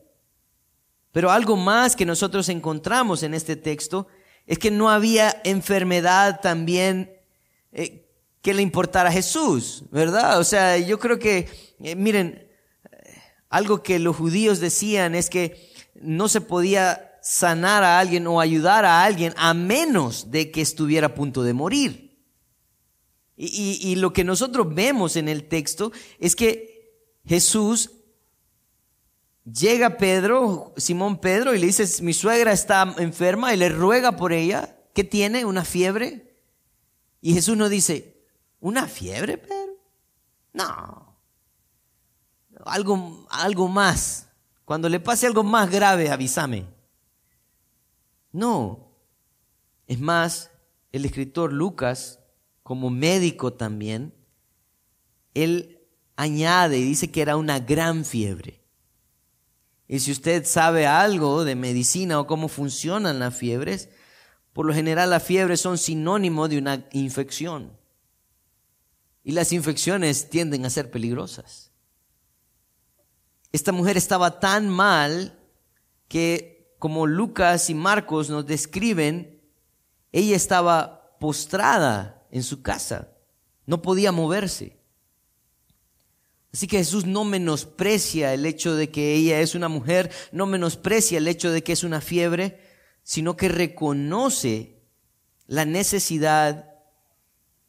Pero 1.13 1.31
algo 1.31 1.57
más 1.57 1.95
que 1.95 2.07
nosotros 2.07 2.49
encontramos 2.49 3.23
en 3.23 3.35
este 3.35 3.57
texto 3.57 4.09
es 4.47 4.59
que 4.59 4.71
no 4.71 4.91
había 4.91 5.41
enfermedad 5.45 6.41
también 6.41 7.13
eh, 7.71 8.09
que 8.41 8.55
le 8.55 8.63
importara 8.63 9.11
a 9.11 9.13
Jesús, 9.13 9.85
¿verdad? 9.91 10.41
O 10.41 10.45
sea, 10.45 10.79
yo 10.79 10.99
creo 10.99 11.19
que, 11.19 11.49
eh, 11.81 11.95
miren, 11.95 12.49
algo 13.49 13.83
que 13.83 13.99
los 13.99 14.17
judíos 14.17 14.59
decían 14.59 15.15
es 15.15 15.31
que 15.31 15.71
no 15.95 16.29
se 16.29 16.41
podía 16.41 17.13
sanar 17.23 17.85
a 17.85 18.01
alguien 18.01 18.27
o 18.27 18.41
ayudar 18.41 18.85
a 18.85 19.05
alguien 19.05 19.33
a 19.37 19.55
menos 19.55 20.31
de 20.31 20.51
que 20.51 20.61
estuviera 20.61 21.09
a 21.09 21.15
punto 21.15 21.43
de 21.43 21.53
morir. 21.53 22.03
Y, 23.37 23.97
lo 23.97 24.13
que 24.13 24.25
nosotros 24.25 24.73
vemos 24.73 25.17
en 25.17 25.29
el 25.29 25.49
texto 25.49 25.91
es 26.21 26.37
que 26.37 26.93
Jesús 27.27 27.91
llega 29.45 29.97
Pedro, 29.97 30.73
Simón 30.77 31.19
Pedro, 31.19 31.55
y 31.55 31.59
le 31.59 31.67
dice, 31.67 32.03
mi 32.03 32.13
suegra 32.13 32.53
está 32.53 32.95
enferma 32.99 33.55
y 33.55 33.57
le 33.57 33.69
ruega 33.69 34.13
por 34.13 34.33
ella. 34.33 34.77
¿Qué 34.95 35.05
tiene? 35.05 35.45
¿Una 35.45 35.65
fiebre? 35.65 36.39
Y 37.21 37.35
Jesús 37.35 37.57
no 37.57 37.69
dice, 37.69 38.27
¿una 38.61 38.87
fiebre, 38.87 39.39
Pedro? 39.39 39.73
No. 40.53 41.17
Algo, 42.65 43.27
algo 43.31 43.69
más. 43.69 44.29
Cuando 44.65 44.89
le 44.89 45.01
pase 45.01 45.27
algo 45.27 45.43
más 45.43 45.71
grave, 45.71 46.11
avísame. 46.11 46.67
No. 48.31 48.93
Es 49.87 49.99
más, 50.01 50.51
el 50.93 51.05
escritor 51.05 51.53
Lucas, 51.53 52.21
como 52.63 52.91
médico 52.91 53.53
también, 53.53 54.15
él 55.35 55.81
añade 56.17 56.79
y 56.79 56.85
dice 56.85 57.11
que 57.11 57.23
era 57.23 57.37
una 57.37 57.59
gran 57.59 58.05
fiebre. 58.05 58.62
Y 59.89 60.01
si 60.01 60.13
usted 60.13 60.45
sabe 60.47 60.87
algo 60.87 61.45
de 61.45 61.55
medicina 61.55 62.19
o 62.19 62.27
cómo 62.27 62.49
funcionan 62.49 63.19
las 63.19 63.37
fiebres, 63.37 63.89
por 64.53 64.67
lo 64.67 64.75
general 64.75 65.11
las 65.11 65.23
fiebres 65.23 65.61
son 65.61 65.79
sinónimo 65.79 66.49
de 66.49 66.59
una 66.59 66.87
infección. 66.93 67.77
Y 69.25 69.33
las 69.33 69.53
infecciones 69.53 70.29
tienden 70.31 70.65
a 70.67 70.71
ser 70.71 70.91
peligrosas. 70.91 71.71
Esta 73.53 73.73
mujer 73.73 73.97
estaba 73.97 74.41
tan 74.41 74.69
mal 74.69 75.39
que 76.09 76.75
como 76.79 77.07
Lucas 77.07 77.71
y 77.71 77.75
Marcos 77.75 78.29
nos 78.29 78.47
describen, 78.47 79.41
ella 80.11 80.35
estaba 80.35 81.17
postrada 81.21 82.27
en 82.31 82.43
su 82.43 82.63
casa, 82.63 83.13
no 83.67 83.83
podía 83.83 84.11
moverse. 84.11 84.82
Así 86.53 86.67
que 86.67 86.79
Jesús 86.79 87.07
no 87.07 87.25
menosprecia 87.25 88.35
el 88.35 88.45
hecho 88.45 88.75
de 88.75 88.91
que 88.91 89.15
ella 89.15 89.41
es 89.41 89.55
una 89.55 89.69
mujer, 89.69 90.11
no 90.33 90.47
menosprecia 90.47 91.19
el 91.19 91.29
hecho 91.29 91.51
de 91.51 91.63
que 91.63 91.73
es 91.73 91.83
una 91.83 92.03
fiebre, 92.03 92.61
sino 93.03 93.37
que 93.37 93.49
reconoce 93.49 94.83
la 95.47 95.65
necesidad 95.65 96.69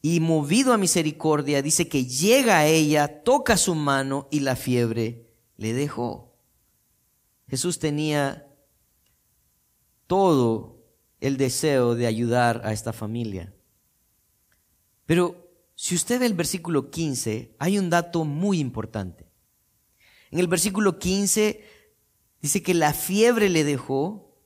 y 0.02 0.20
movido 0.20 0.74
a 0.74 0.78
misericordia, 0.78 1.62
dice 1.62 1.88
que 1.88 2.06
llega 2.06 2.60
a 2.60 2.68
ella, 2.68 3.24
toca 3.24 3.56
su 3.56 3.74
mano 3.74 4.28
y 4.32 4.42
la 4.42 4.58
fiebre 4.58 5.34
le 5.56 5.72
dejó. 5.72 6.36
Jesús 7.48 7.80
tenía 7.80 8.48
todo 10.08 10.84
el 11.22 11.38
deseo 11.38 11.96
de 11.96 12.06
ayudar 12.06 12.62
a 12.66 12.74
esta 12.74 12.92
familia. 12.92 13.54
Pero 15.06 15.43
si 15.76 15.96
usted 15.96 16.20
ve 16.20 16.26
el 16.26 16.34
versículo 16.34 16.90
15, 16.90 17.56
hay 17.60 17.80
un 17.80 17.90
dato 17.90 18.26
muy 18.26 18.60
importante. 18.60 19.26
En 20.32 20.40
el 20.40 20.48
versículo 20.48 21.00
15 21.00 21.64
dice 22.42 22.64
que 22.64 22.74
la 22.74 22.94
fiebre 22.94 23.50
le 23.50 23.64
dejó 23.64 24.38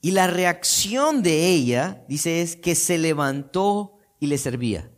y 0.00 0.10
la 0.10 0.26
reacción 0.26 1.22
de 1.22 1.48
ella, 1.48 2.04
dice, 2.08 2.42
es 2.42 2.56
que 2.56 2.74
se 2.74 2.98
levantó 2.98 3.98
y 4.20 4.26
le 4.26 4.36
servía. 4.38 4.90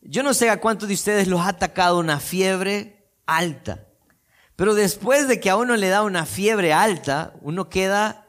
Yo 0.00 0.22
no 0.22 0.34
sé 0.34 0.50
a 0.50 0.60
cuántos 0.60 0.88
de 0.88 0.94
ustedes 0.94 1.28
los 1.28 1.40
ha 1.40 1.48
atacado 1.48 1.98
una 1.98 2.18
fiebre 2.18 3.10
alta, 3.26 3.86
pero 4.56 4.74
después 4.74 5.28
de 5.28 5.38
que 5.38 5.50
a 5.50 5.56
uno 5.56 5.76
le 5.76 5.88
da 5.88 6.02
una 6.02 6.26
fiebre 6.26 6.72
alta, 6.72 7.34
uno 7.42 7.68
queda 7.68 8.28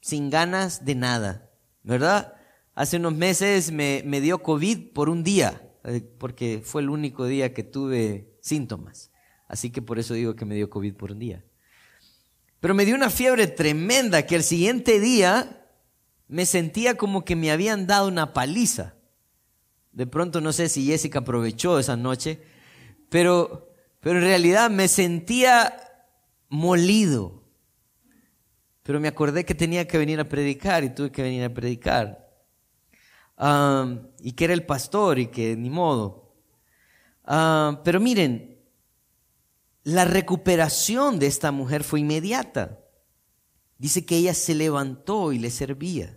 sin 0.00 0.30
ganas 0.30 0.84
de 0.84 0.94
nada, 0.94 1.50
¿verdad? 1.82 2.34
Hace 2.74 2.96
unos 2.96 3.14
meses 3.14 3.70
me, 3.70 4.02
dio 4.20 4.42
COVID 4.42 4.92
por 4.92 5.10
un 5.10 5.22
día, 5.22 5.70
eh, 5.84 6.00
porque 6.18 6.62
fue 6.64 6.80
el 6.80 6.88
único 6.88 7.26
día 7.26 7.52
que 7.52 7.62
tuve 7.62 8.34
síntomas. 8.40 9.10
Así 9.46 9.70
que 9.70 9.82
por 9.82 9.98
eso 9.98 10.14
digo 10.14 10.34
que 10.34 10.46
me 10.46 10.54
dio 10.54 10.70
COVID 10.70 10.94
por 10.94 11.12
un 11.12 11.18
día. 11.18 11.44
Pero 12.60 12.74
me 12.74 12.86
dio 12.86 12.94
una 12.94 13.10
fiebre 13.10 13.46
tremenda 13.46 14.26
que 14.26 14.36
el 14.36 14.42
siguiente 14.42 15.00
día 15.00 15.66
me 16.28 16.46
sentía 16.46 16.96
como 16.96 17.26
que 17.26 17.36
me 17.36 17.50
habían 17.50 17.86
dado 17.86 18.08
una 18.08 18.32
paliza. 18.32 18.94
De 19.92 20.06
pronto 20.06 20.40
no 20.40 20.52
sé 20.54 20.70
si 20.70 20.86
Jessica 20.86 21.18
aprovechó 21.18 21.78
esa 21.78 21.96
noche, 21.96 22.40
pero, 23.10 23.74
pero 24.00 24.18
en 24.18 24.24
realidad 24.24 24.70
me 24.70 24.88
sentía 24.88 25.74
molido, 26.48 27.42
pero 28.82 28.98
me 28.98 29.08
acordé 29.08 29.44
que 29.44 29.54
tenía 29.54 29.86
que 29.86 29.98
venir 29.98 30.18
a 30.20 30.28
predicar 30.28 30.84
y 30.84 30.94
tuve 30.94 31.12
que 31.12 31.22
venir 31.22 31.44
a 31.44 31.52
predicar. 31.52 32.21
Y 34.20 34.32
que 34.32 34.44
era 34.44 34.54
el 34.54 34.64
pastor 34.64 35.18
y 35.18 35.26
que 35.26 35.56
ni 35.56 35.70
modo. 35.70 36.34
pero 37.24 38.00
miren, 38.00 38.52
la 39.84 40.04
recuperación 40.04 41.18
de 41.18 41.26
esta 41.26 41.50
mujer 41.50 41.82
fue 41.82 42.00
inmediata. 42.00 42.78
Dice 43.78 44.06
que 44.06 44.16
ella 44.16 44.34
se 44.34 44.54
levantó 44.54 45.32
y 45.32 45.40
le 45.40 45.50
servía. 45.50 46.16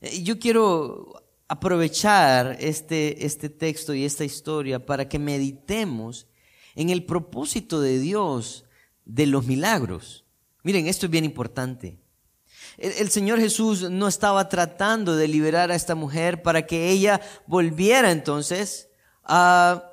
Eh, 0.00 0.22
yo 0.24 0.40
quiero 0.40 1.22
aprovechar 1.46 2.56
este, 2.58 3.24
este 3.24 3.48
texto 3.48 3.94
y 3.94 4.04
esta 4.04 4.24
historia 4.24 4.84
para 4.84 5.08
que 5.08 5.20
meditemos 5.20 6.26
en 6.74 6.90
el 6.90 7.04
propósito 7.04 7.80
de 7.80 8.00
Dios 8.00 8.64
de 9.04 9.26
los 9.26 9.46
milagros. 9.46 10.24
Miren, 10.64 10.88
esto 10.88 11.06
es 11.06 11.12
bien 11.12 11.24
importante. 11.24 12.01
El, 12.78 13.10
Señor 13.10 13.38
Jesús 13.38 13.90
no 13.90 14.08
estaba 14.08 14.48
tratando 14.48 15.16
de 15.16 15.28
liberar 15.28 15.70
a 15.70 15.74
esta 15.74 15.94
mujer 15.94 16.42
para 16.42 16.66
que 16.66 16.90
ella 16.90 17.20
volviera 17.46 18.10
entonces 18.10 18.88
a 19.24 19.84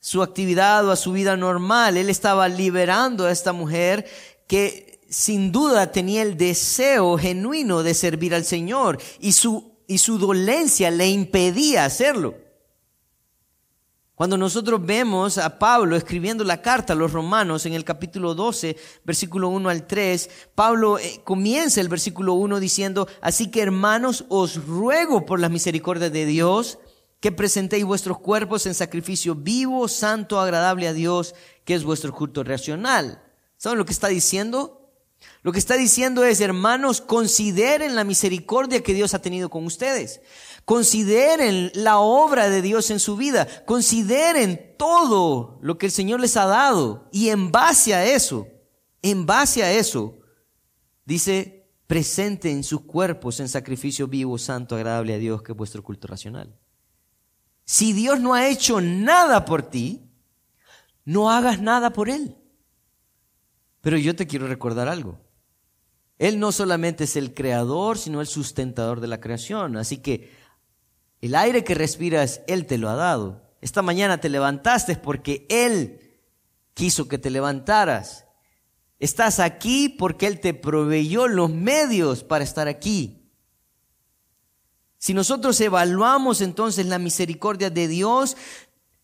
su 0.00 0.22
actividad 0.22 0.86
o 0.86 0.92
a 0.92 0.96
su 0.96 1.12
vida 1.12 1.36
normal. 1.36 1.96
Él 1.96 2.10
estaba 2.10 2.48
liberando 2.48 3.26
a 3.26 3.32
esta 3.32 3.52
mujer 3.52 4.06
que 4.46 5.00
sin 5.08 5.52
duda 5.52 5.92
tenía 5.92 6.22
el 6.22 6.36
deseo 6.36 7.16
genuino 7.18 7.82
de 7.82 7.94
servir 7.94 8.34
al 8.34 8.44
Señor 8.44 8.98
y 9.18 9.32
su, 9.32 9.72
y 9.86 9.98
su 9.98 10.18
dolencia 10.18 10.90
le 10.90 11.08
impedía 11.08 11.84
hacerlo. 11.84 12.45
Cuando 14.16 14.38
nosotros 14.38 14.80
vemos 14.82 15.36
a 15.36 15.58
Pablo 15.58 15.94
escribiendo 15.94 16.42
la 16.42 16.62
carta 16.62 16.94
a 16.94 16.96
los 16.96 17.12
romanos 17.12 17.66
en 17.66 17.74
el 17.74 17.84
capítulo 17.84 18.34
12, 18.34 18.74
versículo 19.04 19.50
1 19.50 19.68
al 19.68 19.86
3, 19.86 20.30
Pablo 20.54 20.98
eh, 20.98 21.20
comienza 21.22 21.82
el 21.82 21.90
versículo 21.90 22.32
1 22.32 22.58
diciendo, 22.58 23.06
así 23.20 23.50
que 23.50 23.60
hermanos, 23.60 24.24
os 24.30 24.66
ruego 24.66 25.26
por 25.26 25.38
las 25.38 25.50
misericordias 25.50 26.10
de 26.12 26.24
Dios 26.24 26.78
que 27.20 27.30
presentéis 27.30 27.84
vuestros 27.84 28.18
cuerpos 28.18 28.64
en 28.64 28.72
sacrificio 28.72 29.34
vivo, 29.34 29.86
santo, 29.86 30.40
agradable 30.40 30.88
a 30.88 30.94
Dios, 30.94 31.34
que 31.66 31.74
es 31.74 31.84
vuestro 31.84 32.14
culto 32.14 32.42
racional. 32.42 33.22
¿Saben 33.58 33.76
lo 33.76 33.84
que 33.84 33.92
está 33.92 34.08
diciendo? 34.08 34.94
Lo 35.42 35.52
que 35.52 35.58
está 35.58 35.76
diciendo 35.76 36.24
es, 36.24 36.40
hermanos, 36.40 37.02
consideren 37.02 37.94
la 37.94 38.04
misericordia 38.04 38.82
que 38.82 38.94
Dios 38.94 39.12
ha 39.12 39.20
tenido 39.20 39.50
con 39.50 39.66
ustedes. 39.66 40.22
Consideren 40.66 41.70
la 41.74 42.00
obra 42.00 42.50
de 42.50 42.60
Dios 42.60 42.90
en 42.90 42.98
su 42.98 43.16
vida. 43.16 43.46
Consideren 43.66 44.74
todo 44.76 45.60
lo 45.62 45.78
que 45.78 45.86
el 45.86 45.92
Señor 45.92 46.18
les 46.18 46.36
ha 46.36 46.44
dado. 46.44 47.08
Y 47.12 47.28
en 47.28 47.52
base 47.52 47.94
a 47.94 48.04
eso, 48.04 48.48
en 49.00 49.26
base 49.26 49.62
a 49.62 49.70
eso, 49.70 50.18
dice, 51.04 51.70
presenten 51.86 52.64
sus 52.64 52.80
cuerpos 52.80 53.38
en 53.38 53.48
sacrificio 53.48 54.08
vivo, 54.08 54.38
santo, 54.38 54.74
agradable 54.74 55.14
a 55.14 55.18
Dios, 55.18 55.40
que 55.40 55.52
es 55.52 55.56
vuestro 55.56 55.84
culto 55.84 56.08
racional. 56.08 56.58
Si 57.64 57.92
Dios 57.92 58.18
no 58.18 58.34
ha 58.34 58.48
hecho 58.48 58.80
nada 58.80 59.44
por 59.44 59.62
ti, 59.62 60.10
no 61.04 61.30
hagas 61.30 61.60
nada 61.60 61.92
por 61.92 62.10
Él. 62.10 62.36
Pero 63.82 63.98
yo 63.98 64.16
te 64.16 64.26
quiero 64.26 64.48
recordar 64.48 64.88
algo. 64.88 65.20
Él 66.18 66.40
no 66.40 66.50
solamente 66.50 67.04
es 67.04 67.14
el 67.14 67.34
creador, 67.34 67.98
sino 67.98 68.20
el 68.20 68.26
sustentador 68.26 68.98
de 68.98 69.06
la 69.06 69.20
creación. 69.20 69.76
Así 69.76 69.98
que 69.98 70.45
el 71.26 71.34
aire 71.34 71.64
que 71.64 71.74
respiras, 71.74 72.40
Él 72.46 72.66
te 72.66 72.78
lo 72.78 72.88
ha 72.88 72.94
dado. 72.94 73.42
Esta 73.60 73.82
mañana 73.82 74.18
te 74.18 74.28
levantaste 74.28 74.96
porque 74.96 75.46
Él 75.48 76.00
quiso 76.74 77.08
que 77.08 77.18
te 77.18 77.30
levantaras. 77.30 78.26
Estás 78.98 79.40
aquí 79.40 79.88
porque 79.88 80.26
Él 80.26 80.40
te 80.40 80.54
proveyó 80.54 81.28
los 81.28 81.50
medios 81.50 82.24
para 82.24 82.44
estar 82.44 82.68
aquí. 82.68 83.22
Si 84.98 85.14
nosotros 85.14 85.60
evaluamos 85.60 86.40
entonces 86.40 86.86
la 86.86 86.98
misericordia 86.98 87.70
de 87.70 87.88
Dios, 87.88 88.36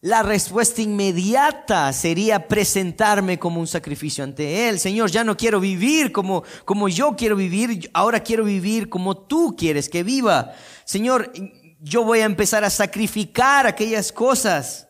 la 0.00 0.25
respuesta 0.25 0.83
inmediata 0.83 1.93
sería 1.93 2.49
presentarme 2.49 3.38
como 3.38 3.61
un 3.61 3.69
sacrificio 3.69 4.25
ante 4.25 4.69
Él. 4.69 4.81
Señor, 4.81 5.12
ya 5.12 5.23
no 5.23 5.37
quiero 5.37 5.61
vivir 5.61 6.11
como, 6.11 6.43
como 6.64 6.88
yo 6.88 7.14
quiero 7.17 7.37
vivir, 7.37 7.88
ahora 7.95 8.21
quiero 8.21 8.43
vivir 8.43 8.88
como 8.88 9.17
tú 9.17 9.55
quieres 9.57 9.88
que 9.88 10.02
viva. 10.02 10.55
Señor, 10.85 11.33
yo 11.83 12.05
voy 12.05 12.21
a 12.21 12.27
empezar 12.27 12.62
a 12.65 12.71
sacrificar 12.71 13.67
aquellas 13.67 14.12
cosas 14.12 14.89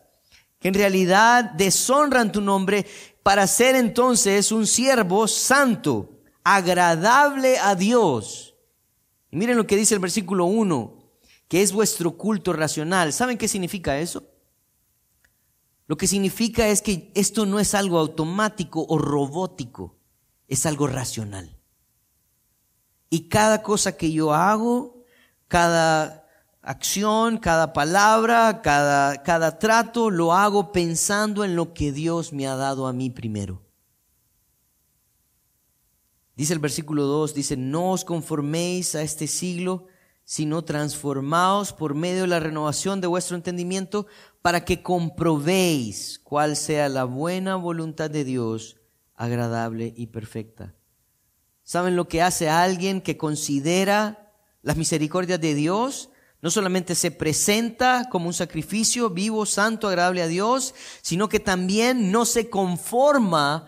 que 0.59 0.67
en 0.67 0.75
realidad 0.75 1.45
deshonran 1.45 2.31
tu 2.31 2.39
nombre 2.39 2.85
para 3.23 3.47
ser 3.47 3.75
entonces 3.75 4.51
un 4.51 4.67
siervo 4.67 5.27
santo, 5.27 6.21
agradable 6.43 7.57
a 7.57 7.73
Dios. 7.73 8.53
Miren 9.31 9.57
lo 9.57 9.65
que 9.65 9.75
dice 9.75 9.95
el 9.95 9.99
versículo 9.99 10.45
1, 10.45 11.03
que 11.47 11.63
es 11.63 11.73
vuestro 11.73 12.15
culto 12.15 12.53
racional. 12.53 13.11
¿Saben 13.11 13.39
qué 13.39 13.47
significa 13.47 13.97
eso? 13.97 14.23
Lo 15.87 15.97
que 15.97 16.07
significa 16.07 16.67
es 16.67 16.81
que 16.81 17.11
esto 17.15 17.45
no 17.47 17.59
es 17.59 17.73
algo 17.73 17.97
automático 17.97 18.85
o 18.87 18.99
robótico, 18.99 19.95
es 20.47 20.65
algo 20.67 20.85
racional. 20.85 21.57
Y 23.09 23.29
cada 23.29 23.63
cosa 23.63 23.97
que 23.97 24.11
yo 24.11 24.33
hago, 24.33 25.03
cada 25.47 26.22
acción, 26.63 27.37
cada 27.37 27.73
palabra, 27.73 28.61
cada, 28.61 29.21
cada 29.21 29.59
trato, 29.59 30.09
lo 30.09 30.33
hago 30.33 30.71
pensando 30.71 31.43
en 31.43 31.55
lo 31.55 31.73
que 31.73 31.91
Dios 31.91 32.33
me 32.33 32.47
ha 32.47 32.55
dado 32.55 32.87
a 32.87 32.93
mí 32.93 33.09
primero. 33.09 33.61
Dice 36.35 36.53
el 36.53 36.59
versículo 36.59 37.03
2, 37.03 37.35
dice, 37.35 37.57
no 37.57 37.91
os 37.91 38.05
conforméis 38.05 38.95
a 38.95 39.03
este 39.03 39.27
siglo, 39.27 39.85
sino 40.23 40.63
transformaos 40.63 41.73
por 41.73 41.93
medio 41.93 42.21
de 42.21 42.27
la 42.27 42.39
renovación 42.39 43.01
de 43.01 43.07
vuestro 43.07 43.35
entendimiento 43.35 44.07
para 44.41 44.63
que 44.65 44.81
comprobéis 44.81 46.19
cuál 46.23 46.55
sea 46.55 46.89
la 46.89 47.03
buena 47.03 47.55
voluntad 47.55 48.09
de 48.09 48.23
Dios, 48.23 48.77
agradable 49.15 49.93
y 49.95 50.07
perfecta. 50.07 50.73
¿Saben 51.63 51.95
lo 51.95 52.07
que 52.07 52.21
hace 52.21 52.49
alguien 52.49 53.01
que 53.01 53.17
considera 53.17 54.33
las 54.61 54.77
misericordias 54.77 55.39
de 55.39 55.53
Dios? 55.53 56.09
No 56.43 56.51
solamente 56.51 56.93
se 56.93 57.09
presenta 57.09 58.09
como 58.11 58.27
un 58.27 58.33
sacrificio 58.33 59.09
vivo, 59.09 59.45
santo, 59.45 59.87
agradable 59.87 60.21
a 60.21 60.27
Dios, 60.27 60.75
sino 61.01 61.29
que 61.29 61.39
también 61.39 62.11
no 62.11 62.25
se 62.25 62.49
conforma 62.49 63.65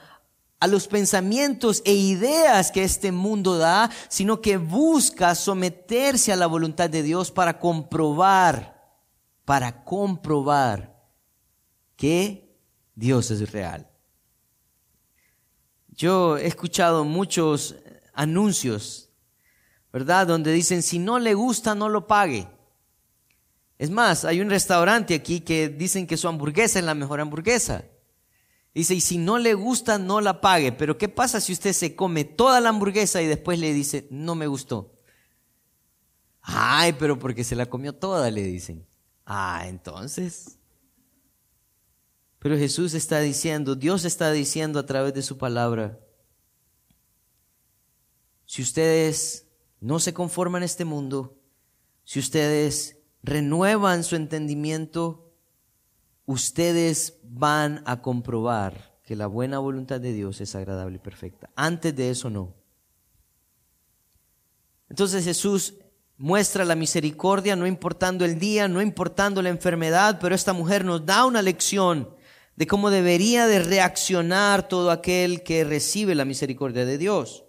a 0.60 0.68
los 0.68 0.88
pensamientos 0.88 1.82
e 1.86 1.94
ideas 1.94 2.72
que 2.72 2.84
este 2.84 3.14
mundo 3.14 3.58
da, 3.58 3.90
sino 4.10 4.42
que 4.42 4.58
busca 4.58 5.36
someterse 5.36 6.34
a 6.34 6.36
la 6.36 6.48
voluntad 6.48 6.90
de 6.90 7.02
Dios 7.02 7.32
para 7.32 7.60
comprobar 7.60 8.76
para 9.46 9.84
comprobar 9.86 11.02
que 11.96 12.60
Dios 12.96 13.32
es 13.32 13.52
real. 13.52 13.88
Yo 15.90 16.38
he 16.38 16.48
escuchado 16.48 17.06
muchos 17.06 17.76
anuncios, 18.14 19.12
¿verdad? 19.94 20.28
Donde 20.28 20.52
dicen, 20.52 20.82
si 20.82 21.00
no 21.00 21.20
le 21.20 21.36
gusta, 21.36 21.74
no 21.74 21.88
lo 21.88 22.08
pague. 22.08 22.55
Es 23.78 23.90
más, 23.90 24.24
hay 24.24 24.42
un 24.42 24.50
restaurante 24.50 25.14
aquí 25.14 25.42
que 25.42 25.70
dicen 25.70 26.08
que 26.08 26.18
su 26.18 26.28
hamburguesa 26.28 26.80
es 26.80 26.86
la 26.86 26.96
mejor 26.96 27.20
hamburguesa. 27.20 27.86
Dice, 28.74 28.94
y 28.96 29.02
si 29.02 29.18
no 29.18 29.38
le 29.38 29.54
gusta, 29.54 29.98
no 29.98 30.22
la 30.22 30.42
pague. 30.42 30.72
Pero 30.72 30.98
¿qué 30.98 31.10
pasa 31.10 31.40
si 31.42 31.54
usted 31.54 31.74
se 31.74 31.96
come 31.96 32.24
toda 32.26 32.60
la 32.62 32.70
hamburguesa 32.70 33.22
y 33.22 33.28
después 33.28 33.60
le 33.60 33.74
dice, 33.74 34.08
no 34.12 34.36
me 34.36 34.48
gustó? 34.48 34.94
Ay, 36.42 36.94
pero 37.00 37.18
porque 37.18 37.44
se 37.44 37.56
la 37.56 37.66
comió 37.66 37.94
toda, 37.94 38.30
le 38.32 38.44
dicen. 38.44 38.86
Ah, 39.26 39.64
entonces. 39.68 40.58
Pero 42.40 42.58
Jesús 42.58 42.94
está 42.94 43.20
diciendo, 43.22 43.76
Dios 43.76 44.06
está 44.06 44.32
diciendo 44.32 44.78
a 44.80 44.86
través 44.86 45.14
de 45.14 45.24
su 45.24 45.38
palabra, 45.38 46.00
si 48.46 48.62
ustedes 48.62 49.48
no 49.80 50.00
se 50.00 50.14
conforman 50.14 50.62
a 50.62 50.66
este 50.66 50.86
mundo, 50.86 51.40
si 52.04 52.20
ustedes 52.20 52.98
renuevan 53.26 54.04
su 54.04 54.16
entendimiento, 54.16 55.34
ustedes 56.26 57.20
van 57.24 57.82
a 57.86 58.02
comprobar 58.02 59.00
que 59.04 59.16
la 59.16 59.28
buena 59.28 59.60
voluntad 59.60 60.00
de 60.00 60.14
Dios 60.14 60.42
es 60.42 60.56
agradable 60.56 60.98
y 60.98 61.00
perfecta. 61.00 61.50
Antes 61.56 61.96
de 61.96 62.12
eso 62.12 62.30
no. 62.30 62.54
Entonces 64.90 65.26
Jesús 65.26 65.76
muestra 66.18 66.66
la 66.66 66.76
misericordia, 66.76 67.56
no 67.56 67.68
importando 67.68 68.26
el 68.26 68.40
día, 68.40 68.68
no 68.68 68.82
importando 68.82 69.42
la 69.42 69.50
enfermedad, 69.50 70.20
pero 70.22 70.36
esta 70.36 70.54
mujer 70.54 70.86
nos 70.86 71.06
da 71.06 71.26
una 71.26 71.42
lección 71.42 72.10
de 72.56 72.68
cómo 72.68 72.90
debería 72.90 73.48
de 73.48 73.60
reaccionar 73.60 74.68
todo 74.68 74.92
aquel 74.92 75.44
que 75.44 75.64
recibe 75.64 76.16
la 76.16 76.26
misericordia 76.26 76.86
de 76.86 76.98
Dios. 76.98 77.45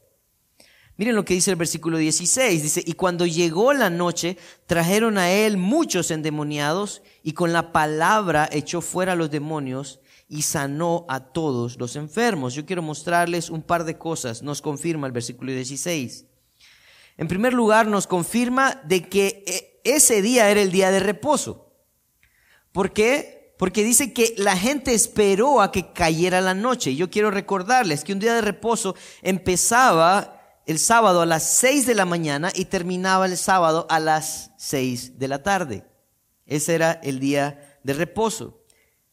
Miren 0.98 1.14
lo 1.14 1.24
que 1.24 1.34
dice 1.34 1.50
el 1.50 1.56
versículo 1.56 1.98
16. 1.98 2.62
Dice, 2.62 2.82
y 2.84 2.94
cuando 2.94 3.26
llegó 3.26 3.72
la 3.74 3.90
noche, 3.90 4.38
trajeron 4.66 5.18
a 5.18 5.30
él 5.30 5.58
muchos 5.58 6.10
endemoniados 6.10 7.02
y 7.22 7.32
con 7.32 7.52
la 7.52 7.70
palabra 7.72 8.48
echó 8.50 8.80
fuera 8.80 9.12
a 9.12 9.16
los 9.16 9.30
demonios 9.30 10.00
y 10.28 10.42
sanó 10.42 11.04
a 11.08 11.20
todos 11.20 11.78
los 11.78 11.96
enfermos. 11.96 12.54
Yo 12.54 12.64
quiero 12.64 12.82
mostrarles 12.82 13.50
un 13.50 13.62
par 13.62 13.84
de 13.84 13.98
cosas. 13.98 14.42
Nos 14.42 14.62
confirma 14.62 15.06
el 15.06 15.12
versículo 15.12 15.52
16. 15.52 16.24
En 17.18 17.28
primer 17.28 17.52
lugar, 17.52 17.86
nos 17.86 18.06
confirma 18.06 18.80
de 18.84 19.06
que 19.08 19.44
eh, 19.46 19.80
ese 19.84 20.22
día 20.22 20.50
era 20.50 20.62
el 20.62 20.72
día 20.72 20.90
de 20.90 21.00
reposo. 21.00 21.72
¿Por 22.72 22.92
qué? 22.92 23.54
Porque 23.58 23.84
dice 23.84 24.12
que 24.12 24.34
la 24.36 24.56
gente 24.56 24.92
esperó 24.92 25.60
a 25.60 25.72
que 25.72 25.92
cayera 25.92 26.40
la 26.40 26.54
noche. 26.54 26.94
Yo 26.94 27.10
quiero 27.10 27.30
recordarles 27.30 28.04
que 28.04 28.12
un 28.12 28.18
día 28.18 28.34
de 28.34 28.42
reposo 28.42 28.94
empezaba 29.22 30.35
el 30.66 30.78
sábado 30.78 31.22
a 31.22 31.26
las 31.26 31.44
seis 31.44 31.86
de 31.86 31.94
la 31.94 32.04
mañana 32.04 32.50
y 32.54 32.66
terminaba 32.66 33.26
el 33.26 33.36
sábado 33.36 33.86
a 33.88 33.98
las 33.98 34.50
seis 34.58 35.18
de 35.18 35.28
la 35.28 35.42
tarde. 35.42 35.84
Ese 36.44 36.74
era 36.74 36.92
el 37.02 37.18
día 37.20 37.78
de 37.82 37.94
reposo. 37.94 38.62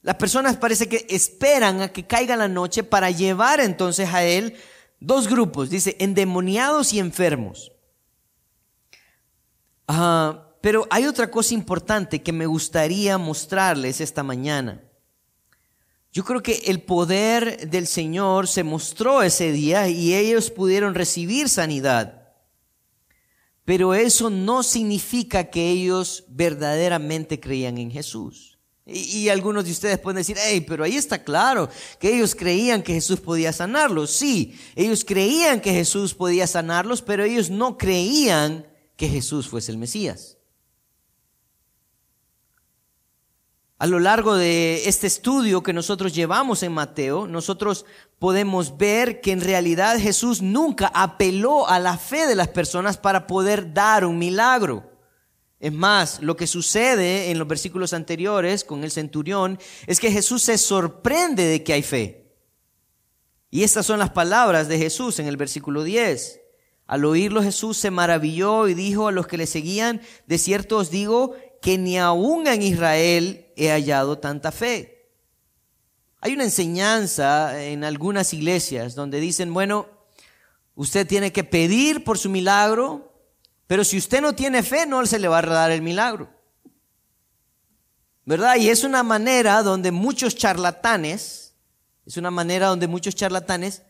Las 0.02 0.16
personas 0.16 0.58
parece 0.58 0.90
que 0.90 1.06
esperan 1.10 1.82
a 1.82 1.94
que 1.94 2.06
caiga 2.06 2.36
la 2.36 2.48
noche 2.48 2.84
para 2.84 3.10
llevar 3.12 3.60
entonces 3.62 4.14
a 4.14 4.24
él 4.24 4.58
dos 5.00 5.30
grupos, 5.30 5.70
dice, 5.70 5.96
endemoniados 6.00 6.92
y 6.94 7.00
enfermos 7.00 7.74
pero 10.62 10.88
hay 10.90 11.06
otra 11.06 11.30
cosa 11.30 11.54
importante 11.54 12.22
que 12.22 12.32
me 12.32 12.46
gustaría 12.46 13.18
mostrarles 13.18 14.02
esta 14.02 14.24
mañana. 14.24 14.82
Yo 16.14 16.24
creo 16.24 16.44
que 16.44 16.62
el 16.68 16.84
poder 16.84 17.72
del 17.72 17.88
Señor 17.88 18.48
se 18.48 18.64
mostró 18.64 19.24
ese 19.24 19.52
día 19.52 19.90
y 19.90 20.14
ellos 20.14 20.52
pudieron 20.52 20.94
recibir 20.94 21.50
sanidad. 21.50 22.30
Pero 23.66 23.96
eso 23.96 24.30
no 24.30 24.62
significa 24.62 25.46
que 25.46 25.72
ellos 25.72 26.26
verdaderamente 26.28 27.40
creían 27.40 27.80
en 27.80 27.90
Jesús. 27.90 28.60
Y, 28.86 29.30
algunos 29.30 29.66
de 29.66 29.72
ustedes 29.72 29.98
pueden 29.98 30.18
decir, 30.18 30.38
hey, 30.40 30.64
pero 30.68 30.84
ahí 30.84 30.98
está 30.98 31.24
claro 31.24 31.68
que 32.00 32.14
ellos 32.14 32.36
creían 32.36 32.84
que 32.84 32.94
Jesús 32.94 33.20
podía 33.20 33.52
sanarlos. 33.52 34.12
Sí, 34.12 34.60
ellos 34.76 35.04
creían 35.04 35.62
que 35.62 35.72
Jesús 35.72 36.14
podía 36.14 36.46
sanarlos, 36.46 37.02
pero 37.02 37.24
ellos 37.24 37.50
no 37.50 37.76
creían 37.76 38.68
que 38.98 39.08
Jesús 39.08 39.48
fuese 39.48 39.72
el 39.72 39.80
Mesías. 39.80 40.38
A 43.80 43.88
lo 43.88 44.00
largo 44.00 44.36
de 44.36 44.88
este 44.88 45.08
estudio 45.08 45.64
que 45.64 45.74
nosotros 45.74 46.14
llevamos 46.14 46.64
en 46.64 46.72
Mateo, 46.72 47.28
nosotros 47.28 47.86
podemos 48.20 48.78
ver 48.78 49.20
que 49.20 49.32
en 49.32 49.42
realidad 49.42 50.00
Jesús 50.00 50.42
nunca 50.42 50.92
apeló 50.94 51.68
a 51.68 51.80
la 51.80 51.98
fe 51.98 52.28
de 52.28 52.36
las 52.36 52.48
personas 52.48 52.98
para 52.98 53.28
poder 53.28 53.74
dar 53.74 54.06
un 54.06 54.18
milagro. 54.18 54.90
Es 55.60 55.74
más, 55.74 56.22
lo 56.22 56.36
que 56.36 56.46
sucede 56.46 57.32
en 57.32 57.40
los 57.40 57.48
versículos 57.48 57.94
anteriores 57.94 58.64
con 58.64 58.84
el 58.84 58.92
centurión 58.92 59.58
es 59.88 60.00
que 60.00 60.12
Jesús 60.12 60.44
se 60.44 60.58
sorprende 60.58 61.46
de 61.46 61.64
que 61.64 61.74
hay 61.74 61.84
fe. 61.84 62.36
Y 63.50 63.64
estas 63.64 63.86
son 63.86 64.00
las 64.00 64.10
palabras 64.10 64.68
de 64.68 64.78
Jesús 64.78 65.20
en 65.20 65.28
el 65.28 65.38
versículo 65.38 65.84
10. 65.84 66.42
Al 66.86 67.06
oírlo 67.06 67.42
Jesús 67.42 67.78
se 67.78 67.92
maravilló 67.92 68.68
y 68.68 68.74
dijo 68.74 69.08
a 69.08 69.12
los 69.12 69.28
que 69.28 69.38
le 69.38 69.48
seguían, 69.48 70.02
de 70.28 70.38
cierto 70.38 70.78
os 70.78 70.90
digo 70.90 71.34
que 71.64 71.78
ni 71.78 71.98
aún 71.98 72.46
en 72.46 72.62
Israel 72.62 73.48
he 73.56 73.70
hallado 73.70 74.20
tanta 74.20 74.52
fe. 74.52 75.08
Hay 76.20 76.34
una 76.34 76.44
enseñanza 76.44 77.64
en 77.64 77.86
algunas 77.86 78.34
iglesias 78.34 78.96
donde 78.96 79.22
dicen, 79.22 79.54
bueno, 79.54 79.88
usted 80.76 81.08
tiene 81.08 81.32
que 81.32 81.46
pedir 81.46 82.04
por 82.04 82.18
su 82.18 82.30
milagro, 82.30 83.14
pero 83.66 83.86
si 83.86 83.98
usted 83.98 84.20
no 84.20 84.36
tiene 84.36 84.62
fe, 84.62 84.86
no 84.86 85.06
se 85.06 85.20
le 85.20 85.30
va 85.30 85.40
a 85.40 85.42
dar 85.42 85.72
el 85.72 85.82
milagro. 85.82 86.30
¿Verdad? 88.26 88.58
Y 88.58 88.68
es 88.68 88.84
una 88.84 89.02
manera 89.02 89.64
donde 89.64 89.92
muchos 89.92 90.36
charlatanes, 90.36 91.54
es 92.06 92.18
una 92.18 92.30
manera 92.30 92.68
donde 92.68 92.90
muchos 92.90 93.16
charlatanes 93.16 93.84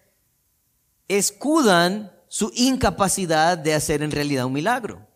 escudan 1.07 2.12
su 2.27 2.51
incapacidad 2.53 3.57
de 3.57 3.73
hacer 3.73 4.03
en 4.03 4.12
realidad 4.12 4.45
un 4.45 4.53
milagro. 4.53 5.07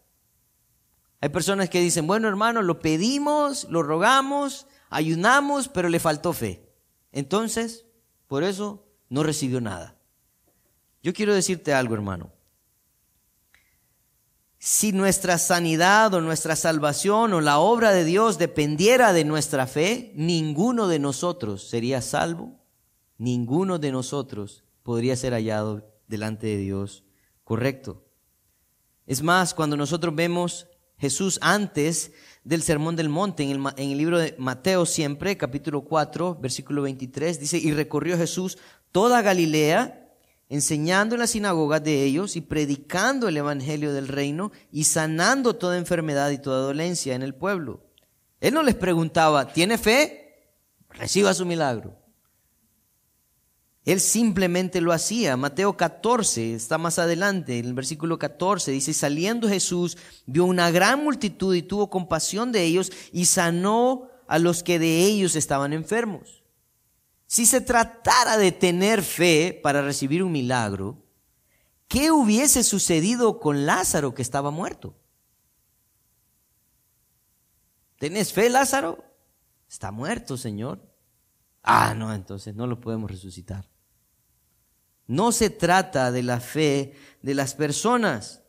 Hay 1.19 1.30
personas 1.30 1.69
que 1.69 1.82
dicen, 1.82 2.06
bueno 2.06 2.27
hermano, 2.27 2.62
lo 2.62 2.80
pedimos, 2.80 3.65
lo 3.69 3.84
rogamos, 3.84 4.67
ayunamos, 4.89 5.67
pero 5.67 5.89
le 5.89 5.99
faltó 5.99 6.34
fe. 6.34 6.69
Entonces, 7.12 7.86
por 8.27 8.43
eso 8.43 8.86
no 9.10 9.23
recibió 9.23 9.62
nada. 9.62 9.95
Yo 11.01 11.13
quiero 11.13 11.34
decirte 11.34 11.73
algo, 11.73 11.95
hermano. 11.95 12.32
Si 14.60 14.91
nuestra 14.91 15.38
sanidad 15.38 16.13
o 16.13 16.21
nuestra 16.21 16.56
salvación 16.56 17.34
o 17.34 17.41
la 17.41 17.60
obra 17.60 17.91
de 17.91 18.03
Dios 18.03 18.38
dependiera 18.38 19.13
de 19.13 19.23
nuestra 19.23 19.67
fe, 19.67 20.12
ninguno 20.15 20.88
de 20.88 20.99
nosotros 20.99 21.67
sería 21.69 22.01
salvo, 22.01 22.60
ninguno 23.17 23.80
de 23.80 23.91
nosotros 23.91 24.63
podría 24.84 25.15
ser 25.15 25.34
hallado 25.34 25.89
delante 26.08 26.47
de 26.47 26.58
Dios 26.58 27.03
correcto. 27.43 28.03
Es 29.06 29.21
más, 29.21 29.53
cuando 29.53 29.77
nosotros 29.77 30.13
vemos 30.15 30.67
Jesús 30.97 31.38
antes 31.41 32.12
del 32.43 32.63
Sermón 32.63 32.95
del 32.95 33.10
Monte, 33.10 33.43
en 33.43 33.51
el, 33.77 33.97
libro 33.97 34.19
de 34.19 34.36
Mateo 34.38 34.86
siempre, 34.86 35.38
capítulo 35.38 35.81
4, 35.81 36.36
versículo 36.36 36.81
23, 36.81 37.39
dice, 37.39 37.57
y 37.57 37.71
recorrió 37.71 38.17
Jesús 38.17 38.57
toda 38.91 39.21
Galilea, 39.21 40.10
enseñando 40.49 41.15
en 41.15 41.19
las 41.19 41.31
sinagogas 41.31 41.83
de 41.83 42.03
ellos 42.03 42.36
y 42.36 42.41
predicando 42.41 43.27
el 43.27 43.38
Evangelio 43.38 43.93
del 43.93 44.07
reino 44.07 44.51
y 44.71 44.86
sanando 44.86 45.55
toda 45.57 45.77
enfermedad 45.77 46.31
y 46.31 46.38
toda 46.38 46.62
dolencia 46.62 47.15
en 47.15 47.21
el 47.21 47.36
pueblo. 47.36 47.83
Él 48.39 48.53
no 48.53 48.63
les 48.63 48.75
preguntaba, 48.75 49.51
¿tiene 49.51 49.77
fe? 49.77 50.47
Reciba 50.89 51.33
su 51.33 51.45
milagro. 51.45 52.06
Él 53.88 54.02
simplemente 54.02 54.82
lo 54.82 54.91
hacía. 54.91 55.38
Mateo 55.38 55.78
14, 55.78 56.56
está 56.56 56.78
más 56.78 57.00
adelante, 57.00 57.58
en 57.58 57.67
el 57.67 57.73
versículo 57.73 58.19
14, 58.19 58.69
dice, 58.73 58.93
saliendo 58.93 59.47
Jesús, 59.47 59.97
vio 60.26 60.43
una 60.43 60.69
gran 60.71 61.02
multitud 61.02 61.56
y 61.56 61.62
tuvo 61.62 61.89
compasión 61.89 62.52
de 62.52 62.63
ellos 62.63 62.91
y 63.13 63.28
sanó 63.28 64.10
a 64.28 64.39
los 64.39 64.62
que 64.62 64.78
de 64.78 65.06
ellos 65.06 65.38
estaban 65.38 65.71
enfermos. 65.71 66.43
Si 67.28 67.45
se 67.45 67.62
tratara 67.62 68.36
de 68.36 68.52
tener 68.52 69.02
fe 69.02 69.58
para 69.63 69.82
recibir 69.82 70.21
un 70.21 70.34
milagro, 70.34 71.02
¿qué 71.88 72.12
hubiese 72.12 72.65
sucedido 72.65 73.39
con 73.39 73.65
Lázaro 73.65 74.13
que 74.13 74.21
estaba 74.21 74.52
muerto? 74.52 74.97
¿Tenés 77.97 78.34
fe, 78.34 78.50
Lázaro? 78.50 79.02
Está 79.69 79.91
muerto, 79.91 80.36
Señor. 80.36 80.86
Ah, 81.63 81.93
no, 81.93 82.13
entonces 82.13 82.54
no 82.54 82.67
lo 82.67 82.82
podemos 82.82 83.10
resucitar. 83.10 83.65
No 85.07 85.31
se 85.31 85.49
trata 85.49 86.11
de 86.11 86.23
la 86.23 86.39
fe 86.39 86.93
de 87.21 87.33
las 87.33 87.55
personas. 87.55 88.43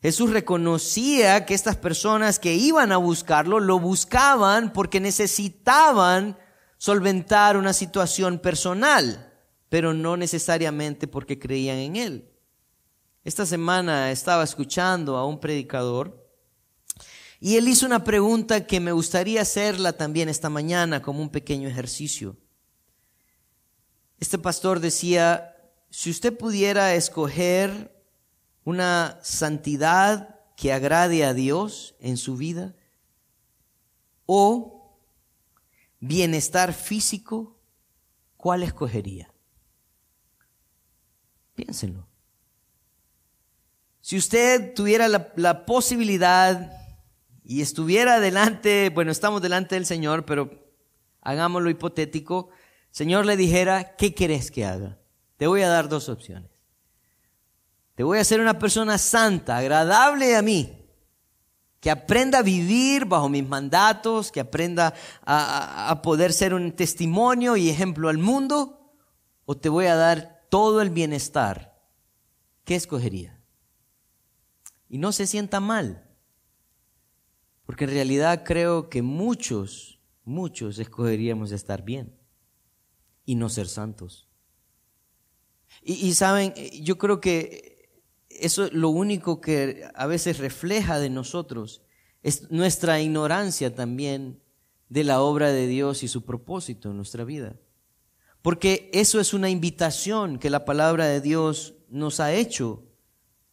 Jesús 0.00 0.30
reconocía 0.30 1.44
que 1.44 1.54
estas 1.54 1.76
personas 1.76 2.38
que 2.38 2.54
iban 2.54 2.92
a 2.92 2.96
buscarlo 2.96 3.60
lo 3.60 3.80
buscaban 3.80 4.72
porque 4.72 5.00
necesitaban 5.00 6.38
solventar 6.78 7.56
una 7.56 7.72
situación 7.72 8.38
personal, 8.38 9.32
pero 9.68 9.94
no 9.94 10.16
necesariamente 10.16 11.08
porque 11.08 11.38
creían 11.38 11.78
en 11.78 11.96
Él. 11.96 12.30
Esta 13.24 13.44
semana 13.44 14.12
estaba 14.12 14.44
escuchando 14.44 15.16
a 15.16 15.26
un 15.26 15.40
predicador 15.40 16.24
y 17.40 17.56
él 17.56 17.68
hizo 17.68 17.84
una 17.84 18.04
pregunta 18.04 18.66
que 18.66 18.80
me 18.80 18.92
gustaría 18.92 19.42
hacerla 19.42 19.92
también 19.92 20.28
esta 20.28 20.48
mañana 20.48 21.02
como 21.02 21.20
un 21.20 21.30
pequeño 21.30 21.68
ejercicio. 21.68 22.36
Este 24.18 24.38
pastor 24.38 24.80
decía, 24.80 25.55
si 25.96 26.10
usted 26.10 26.36
pudiera 26.36 26.94
escoger 26.94 27.90
una 28.64 29.18
santidad 29.22 30.40
que 30.54 30.70
agrade 30.70 31.24
a 31.24 31.32
Dios 31.32 31.94
en 32.00 32.18
su 32.18 32.36
vida 32.36 32.76
o 34.26 35.00
bienestar 35.98 36.74
físico, 36.74 37.58
¿cuál 38.36 38.62
escogería? 38.62 39.32
Piénsenlo. 41.54 42.06
Si 44.02 44.18
usted 44.18 44.74
tuviera 44.74 45.08
la, 45.08 45.32
la, 45.36 45.64
posibilidad 45.64 46.72
y 47.42 47.62
estuviera 47.62 48.20
delante, 48.20 48.90
bueno, 48.90 49.10
estamos 49.10 49.40
delante 49.40 49.76
del 49.76 49.86
Señor, 49.86 50.26
pero 50.26 50.50
hagámoslo 51.22 51.70
hipotético, 51.70 52.50
Señor 52.90 53.24
le 53.24 53.38
dijera, 53.38 53.96
¿qué 53.96 54.14
querés 54.14 54.50
que 54.50 54.66
haga? 54.66 54.98
Te 55.36 55.46
voy 55.46 55.62
a 55.62 55.68
dar 55.68 55.88
dos 55.88 56.08
opciones. 56.08 56.50
Te 57.94 58.02
voy 58.02 58.18
a 58.18 58.20
hacer 58.20 58.40
una 58.40 58.58
persona 58.58 58.98
santa, 58.98 59.56
agradable 59.56 60.36
a 60.36 60.42
mí, 60.42 60.86
que 61.80 61.90
aprenda 61.90 62.38
a 62.38 62.42
vivir 62.42 63.06
bajo 63.06 63.28
mis 63.28 63.46
mandatos, 63.46 64.30
que 64.30 64.40
aprenda 64.40 64.92
a, 65.24 66.00
poder 66.02 66.32
ser 66.32 66.52
un 66.52 66.72
testimonio 66.72 67.56
y 67.56 67.70
ejemplo 67.70 68.08
al 68.08 68.18
mundo, 68.18 68.92
o 69.46 69.56
te 69.56 69.68
voy 69.68 69.86
a 69.86 69.96
dar 69.96 70.46
todo 70.50 70.82
el 70.82 70.90
bienestar. 70.90 71.80
¿Qué 72.64 72.74
escogería? 72.74 73.40
Y 74.88 74.98
no 74.98 75.12
se 75.12 75.26
sienta 75.26 75.60
mal, 75.60 76.06
porque 77.64 77.84
en 77.84 77.90
realidad 77.90 78.42
creo 78.44 78.90
que 78.90 79.00
muchos, 79.00 80.00
muchos 80.24 80.78
escogeríamos 80.78 81.50
estar 81.50 81.82
bien 81.82 82.14
y 83.24 83.36
no 83.36 83.48
ser 83.48 83.68
santos. 83.68 84.25
Y, 85.88 86.14
saben, 86.14 86.52
yo 86.82 86.98
creo 86.98 87.20
que 87.20 87.92
eso 88.28 88.64
es 88.64 88.72
lo 88.72 88.88
único 88.88 89.40
que 89.40 89.88
a 89.94 90.06
veces 90.06 90.38
refleja 90.38 90.98
de 90.98 91.10
nosotros, 91.10 91.80
es 92.24 92.50
nuestra 92.50 93.00
ignorancia 93.00 93.72
también 93.72 94.40
de 94.88 95.04
la 95.04 95.20
obra 95.20 95.52
de 95.52 95.68
Dios 95.68 96.02
y 96.02 96.08
su 96.08 96.24
propósito 96.24 96.90
en 96.90 96.96
nuestra 96.96 97.22
vida. 97.22 97.54
Porque 98.42 98.90
eso 98.92 99.20
es 99.20 99.32
una 99.32 99.48
invitación 99.48 100.40
que 100.40 100.50
la 100.50 100.64
palabra 100.64 101.06
de 101.06 101.20
Dios 101.20 101.74
nos 101.88 102.18
ha 102.18 102.34
hecho 102.34 102.82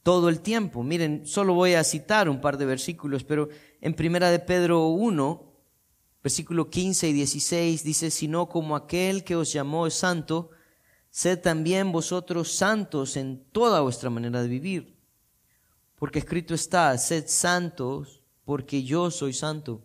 todo 0.01 0.27
el 0.27 0.39
tiempo. 0.39 0.81
Miren, 0.81 1.27
solo 1.27 1.53
voy 1.53 1.75
a 1.75 1.83
citar 1.83 2.29
un 2.29 2.41
par 2.41 2.57
de 2.57 2.65
versículos, 2.65 3.23
pero 3.23 3.49
en 3.79 3.93
primera 3.93 4.31
de 4.31 4.39
Pedro 4.39 4.87
1, 4.87 5.53
versículo 6.23 6.71
15 6.71 7.09
y 7.09 7.13
16 7.13 7.83
dice, 7.83 8.09
sino 8.09 8.49
como 8.49 8.75
aquel 8.75 9.23
que 9.23 9.35
os 9.35 9.53
llamó 9.53 9.85
es 9.85 9.93
santo, 9.93 10.49
sed 11.13 11.41
también 11.41 11.91
vosotros 11.91 12.51
santos 12.53 13.17
en 13.17 13.43
toda 13.51 13.81
vuestra 13.81 14.09
manera 14.09 14.41
de 14.41 14.47
vivir. 14.47 14.97
Porque 15.93 16.17
escrito 16.17 16.55
está, 16.55 16.97
sed 16.97 17.25
santos 17.27 18.23
porque 18.45 18.83
yo 18.83 19.11
soy 19.11 19.31
santo. 19.31 19.83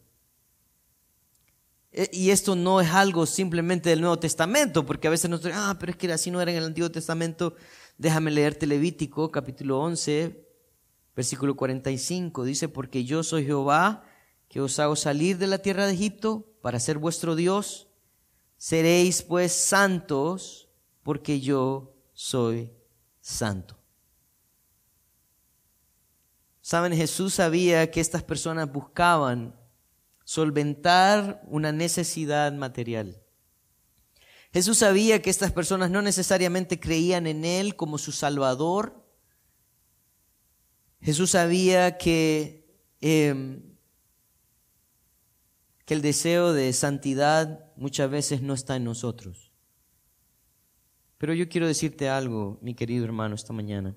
E, 1.93 2.09
y 2.15 2.31
esto 2.31 2.57
no 2.57 2.81
es 2.81 2.89
algo 2.89 3.27
simplemente 3.27 3.91
del 3.91 4.01
Nuevo 4.01 4.19
Testamento, 4.19 4.87
porque 4.87 5.07
a 5.07 5.11
veces 5.11 5.29
nos 5.29 5.43
dicen, 5.43 5.59
ah, 5.59 5.77
pero 5.79 5.93
es 5.93 5.99
que 5.99 6.11
así 6.11 6.31
no 6.31 6.41
era 6.41 6.51
en 6.51 6.57
el 6.57 6.65
Antiguo 6.65 6.91
Testamento. 6.91 7.55
Déjame 7.99 8.31
leerte 8.31 8.67
Levítico, 8.67 9.31
capítulo 9.31 9.81
11, 9.81 10.49
versículo 11.15 11.55
45. 11.57 12.45
Dice, 12.45 12.71
porque 12.71 13.05
yo 13.05 13.23
soy 13.23 13.45
Jehová, 13.45 14.03
que 14.49 14.63
os 14.63 14.79
hago 14.79 14.97
salir 14.97 15.37
de 15.37 15.47
la 15.47 15.59
tierra 15.59 15.87
de 15.87 15.93
Egipto 15.93 16.55
para 16.63 16.81
ser 16.81 16.97
vuestro 16.97 17.37
Dios. 17.37 17.89
Seréis 18.57 19.21
pues 19.21 19.53
santos 19.53 20.68
porque 21.09 21.41
yo 21.41 21.97
soy 22.13 22.71
santo. 23.23 23.79
Saben, 26.61 26.93
Jesús 26.93 27.33
sabía 27.33 27.91
que 27.91 28.03
estas 28.03 28.23
personas 28.23 28.71
buscaban 28.71 29.59
solventar 30.23 31.41
una 31.47 31.73
necesidad 31.73 32.53
material. 32.53 33.23
Jesús 34.53 34.77
sabía 34.77 35.23
que 35.23 35.31
estas 35.31 35.51
personas 35.51 35.91
no 35.91 36.03
necesariamente 36.03 36.79
creían 36.79 37.27
en 37.27 37.47
Él 37.47 37.75
como 37.75 37.97
su 37.97 38.13
Salvador. 38.13 39.03
Jesús 41.01 41.31
sabía 41.31 41.97
que, 41.97 42.71
em, 43.01 43.63
que 45.87 45.95
el 45.95 46.03
deseo 46.03 46.53
de 46.53 46.71
santidad 46.75 47.65
muchas 47.77 48.11
veces 48.11 48.43
no 48.43 48.53
está 48.53 48.77
en 48.77 48.85
nosotros. 48.85 49.49
Pero 51.19 51.35
yo 51.35 51.49
quiero 51.49 51.67
decirte 51.67 52.09
algo, 52.09 52.59
mi 52.63 52.75
querido 52.75 53.05
hermano, 53.05 53.35
esta 53.35 53.53
mañana. 53.53 53.95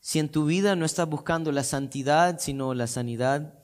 Si 0.00 0.18
en 0.18 0.30
tu 0.30 0.46
vida 0.46 0.74
no 0.74 0.86
estás 0.86 1.06
buscando 1.06 1.52
la 1.52 1.62
santidad, 1.62 2.38
sino 2.38 2.72
la 2.72 2.86
sanidad, 2.86 3.62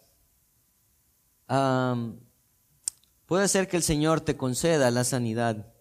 puede 3.24 3.48
ser 3.48 3.68
que 3.68 3.78
el 3.78 3.82
Señor 3.82 4.20
te 4.20 4.36
conceda 4.36 4.90
la 4.90 5.04
sanidad, 5.04 5.72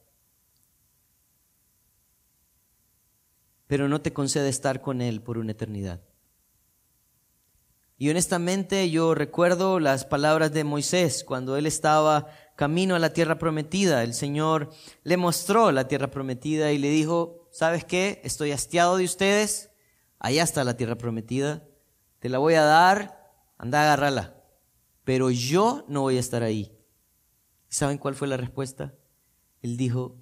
pero 3.67 3.89
no 3.89 3.99
te 3.99 4.13
conceda 4.13 4.47
estar 4.47 4.82
con 4.82 5.01
Él 5.01 5.21
por 5.21 5.38
una 5.38 5.51
eternidad. 5.51 6.01
Y 7.97 8.10
honestamente 8.10 8.89
yo 8.89 9.15
recuerdo 9.15 9.80
las 9.80 10.06
palabras 10.06 10.51
de 10.51 10.65
Moisés 10.65 11.23
cuando 11.23 11.56
él 11.56 11.65
estaba 11.65 12.28
camino 12.56 12.96
a 12.96 13.00
la 13.00 13.13
tierra 13.13 13.38
prometida. 13.38 14.04
El 14.04 14.13
Señor 14.13 14.72
le 15.04 15.18
mostró 15.18 15.72
la 15.72 15.88
tierra 15.88 16.12
prometida 16.12 16.72
y 16.72 16.78
le 16.78 16.89
dijo, 16.89 17.48
¿sabes 17.52 17.86
qué? 17.86 18.22
Estoy 18.24 18.52
hastiado 18.52 18.98
de 18.98 19.06
ustedes, 19.06 19.72
allá 20.20 20.44
está 20.44 20.63
la 20.63 20.78
tierra 20.78 20.98
prometida, 20.98 21.68
te 22.20 22.30
la 22.30 22.38
voy 22.38 22.56
a 22.56 22.63
dar, 22.63 23.34
anda 23.58 23.82
a 23.82 23.84
agarrarla, 23.84 24.41
pero 25.04 25.30
yo 25.32 25.86
no 25.88 26.02
voy 26.02 26.18
a 26.18 26.22
estar 26.22 26.44
ahí. 26.44 26.72
¿Saben 27.68 27.98
cuál 27.98 28.15
fue 28.15 28.28
la 28.28 28.38
respuesta? 28.38 28.96
Él 29.62 29.78
dijo, 29.78 30.18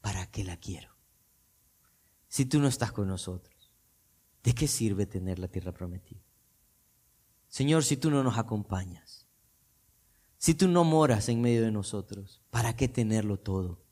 ¿para 0.00 0.26
qué 0.30 0.44
la 0.44 0.56
quiero? 0.56 0.96
Si 2.28 2.44
tú 2.44 2.58
no 2.58 2.68
estás 2.68 2.92
con 2.92 3.08
nosotros, 3.08 3.72
¿de 4.42 4.54
qué 4.54 4.68
sirve 4.68 5.06
tener 5.06 5.38
la 5.38 5.48
tierra 5.48 5.72
prometida? 5.72 6.20
Señor, 7.48 7.84
si 7.84 7.96
tú 7.96 8.10
no 8.10 8.22
nos 8.22 8.38
acompañas, 8.38 9.25
si 10.38 10.54
tú 10.54 10.68
no 10.68 10.84
moras 10.84 11.28
en 11.28 11.40
medio 11.40 11.62
de 11.62 11.70
nosotros, 11.70 12.42
¿para 12.50 12.76
qué 12.76 12.88
tenerlo 12.88 13.38
todo? 13.38 13.82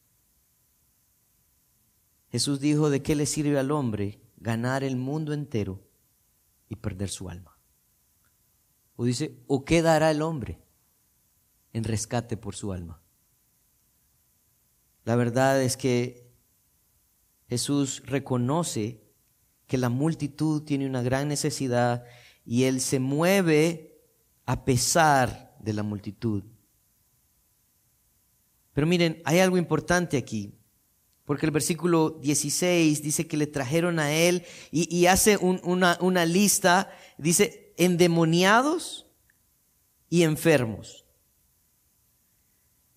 Jesús 2.31 2.61
dijo, 2.61 2.91
¿de 2.91 3.03
qué 3.03 3.15
le 3.15 3.27
sirve 3.27 3.59
al 3.59 3.71
hombre 3.71 4.21
ganar 4.37 4.85
el 4.85 4.97
mundo 4.97 5.33
entero 5.33 5.81
y 6.69 6.77
perder 6.77 7.09
su 7.09 7.31
alma? 7.31 7.59
O 8.97 9.05
dice, 9.05 9.39
¿o 9.47 9.65
qué 9.65 9.83
dará 9.83 10.11
el 10.11 10.23
hombre 10.23 10.61
en 11.73 11.85
rescate 11.85 12.37
por 12.37 12.55
su 12.55 12.73
alma? 12.73 13.01
La 15.05 15.17
verdad 15.17 15.63
es 15.63 15.77
que 15.77 16.31
Jesús 17.49 18.03
reconoce 18.07 19.03
que 19.67 19.79
la 19.79 19.89
multitud 19.89 20.63
tiene 20.63 20.87
una 20.87 21.03
gran 21.03 21.29
necesidad 21.29 22.05
y 22.45 22.65
Él 22.65 22.81
se 22.81 23.01
mueve 23.01 24.03
a 24.47 24.65
pesar 24.65 25.54
de 25.65 25.73
la 25.73 25.83
multitud. 25.83 26.45
Pero 28.75 28.87
miren, 28.87 29.23
hay 29.25 29.39
algo 29.39 29.57
importante 29.57 30.17
aquí, 30.17 30.59
porque 31.25 31.47
el 31.47 31.53
versículo 31.53 32.11
16 32.11 33.03
dice 33.03 33.27
que 33.27 33.37
le 33.37 33.47
trajeron 33.47 33.99
a 33.99 34.13
Él 34.13 34.45
y, 34.71 35.07
hace 35.07 35.39
una, 35.39 36.27
lista, 36.27 36.91
dice, 37.17 37.73
endemoniados 37.79 39.07
y 40.11 40.23
enfermos. 40.23 41.07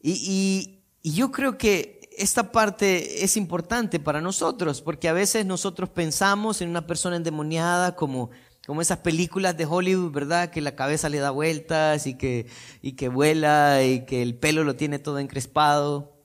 Y, 0.01 0.73
yo 1.03 1.31
creo 1.31 1.57
que 1.57 2.01
esta 2.17 2.51
parte 2.51 3.23
es 3.23 3.37
importante 3.37 3.99
para 3.99 4.19
nosotros, 4.19 4.81
porque 4.81 5.07
a 5.07 5.13
veces 5.13 5.45
nosotros 5.45 5.89
pensamos 5.89 6.61
en 6.61 6.69
una 6.69 6.85
persona 6.85 7.15
endemoniada 7.15 7.95
como 7.95 8.31
como 8.67 8.81
esas 8.81 8.97
películas 8.97 9.55
de 9.55 9.65
Hollywood, 9.65 10.11
¿verdad? 10.11 10.49
Que 10.49 10.59
la 10.59 10.75
cabeza 10.75 11.07
le 11.07 11.19
da 11.19 11.31
vueltas 11.31 12.05
y 12.05 12.15
que, 12.15 12.47
y 12.81 12.97
que 12.97 13.07
vuela 13.07 13.81
y 13.81 14.05
que 14.05 14.21
el 14.21 14.35
pelo 14.35 14.65
lo 14.65 14.75
tiene 14.75 14.99
todo 14.99 15.19
encrespado. 15.19 16.21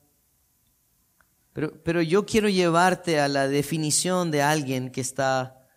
Pero, 1.53 1.81
pero 1.85 2.03
yo 2.03 2.27
quiero 2.27 2.49
llevarte 2.49 3.21
a 3.21 3.29
la 3.29 3.47
definición 3.47 4.33
de 4.33 4.43
alguien 4.43 4.91
que 4.91 5.01
está 5.01 5.69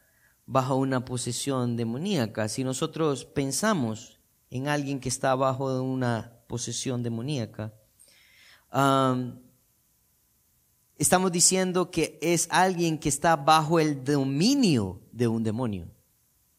bajo 0.47 0.75
una 0.75 1.05
posesión 1.05 1.77
demoníaca. 1.77 2.47
Si 2.47 2.63
nosotros 2.63 3.25
pensamos 3.25 4.19
en 4.49 4.67
alguien 4.67 4.99
que 4.99 5.09
está 5.09 5.35
bajo 5.35 5.79
una 5.79 6.33
posesión 6.47 7.03
demoníaca, 7.03 7.75
estamos 10.97 11.31
diciendo 11.31 11.91
que 11.91 12.17
es 12.23 12.47
alguien 12.49 12.97
que 12.97 13.09
está 13.09 13.35
bajo 13.35 13.79
el 13.79 14.03
dominio 14.03 15.03
de 15.11 15.27
un 15.27 15.43
demonio 15.43 15.94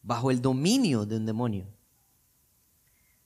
bajo 0.07 0.31
el 0.31 0.41
dominio 0.41 1.05
de 1.05 1.17
un 1.17 1.27
demonio. 1.27 1.67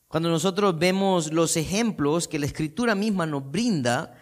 Cuando 0.08 0.30
nosotros 0.30 0.78
vemos 0.78 1.30
los 1.30 1.56
ejemplos 1.56 2.26
que 2.26 2.38
la 2.38 2.46
escritura 2.46 2.94
misma 2.94 3.26
nos 3.26 3.48
brinda, 3.48 4.14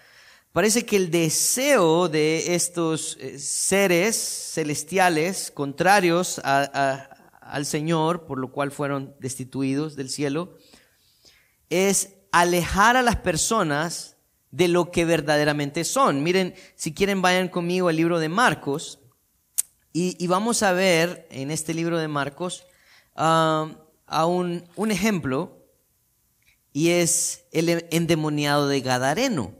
parece 0.52 0.84
que 0.84 0.96
el 0.96 1.10
deseo 1.10 2.08
de 2.08 2.56
estos 2.56 3.16
eh, 3.20 3.38
seres 3.38 4.16
celestiales 4.52 5.52
contrarios 5.52 6.40
al 6.42 7.64
Señor, 7.64 8.26
por 8.26 8.38
lo 8.38 8.50
cual 8.50 8.72
fueron 8.72 9.14
destituidos 9.20 9.94
del 9.94 10.10
cielo, 10.10 10.58
es 11.70 12.16
alejar 12.32 12.96
a 12.96 13.02
las 13.02 13.16
personas 13.16 14.16
de 14.50 14.66
lo 14.66 14.90
que 14.90 15.04
verdaderamente 15.04 15.84
son. 15.84 16.24
Miren, 16.24 16.54
si 16.74 16.92
quieren 16.92 17.22
vayan 17.22 17.48
conmigo 17.48 17.88
al 17.88 17.96
libro 17.96 18.18
de 18.18 18.28
Marcos, 18.28 18.98
y, 20.00 20.26
vamos 20.28 20.62
a 20.62 20.72
ver 20.72 21.26
en 21.30 21.50
este 21.50 21.74
libro 21.74 21.98
de 21.98 22.06
Marcos 22.06 22.66
ah, 23.16 23.68
a 24.06 24.26
un, 24.26 24.64
un, 24.76 24.92
ejemplo 24.92 25.66
y 26.72 26.90
es 26.90 27.46
el 27.50 27.84
endemoniado 27.90 28.68
de 28.68 28.80
Gadareno. 28.80 29.54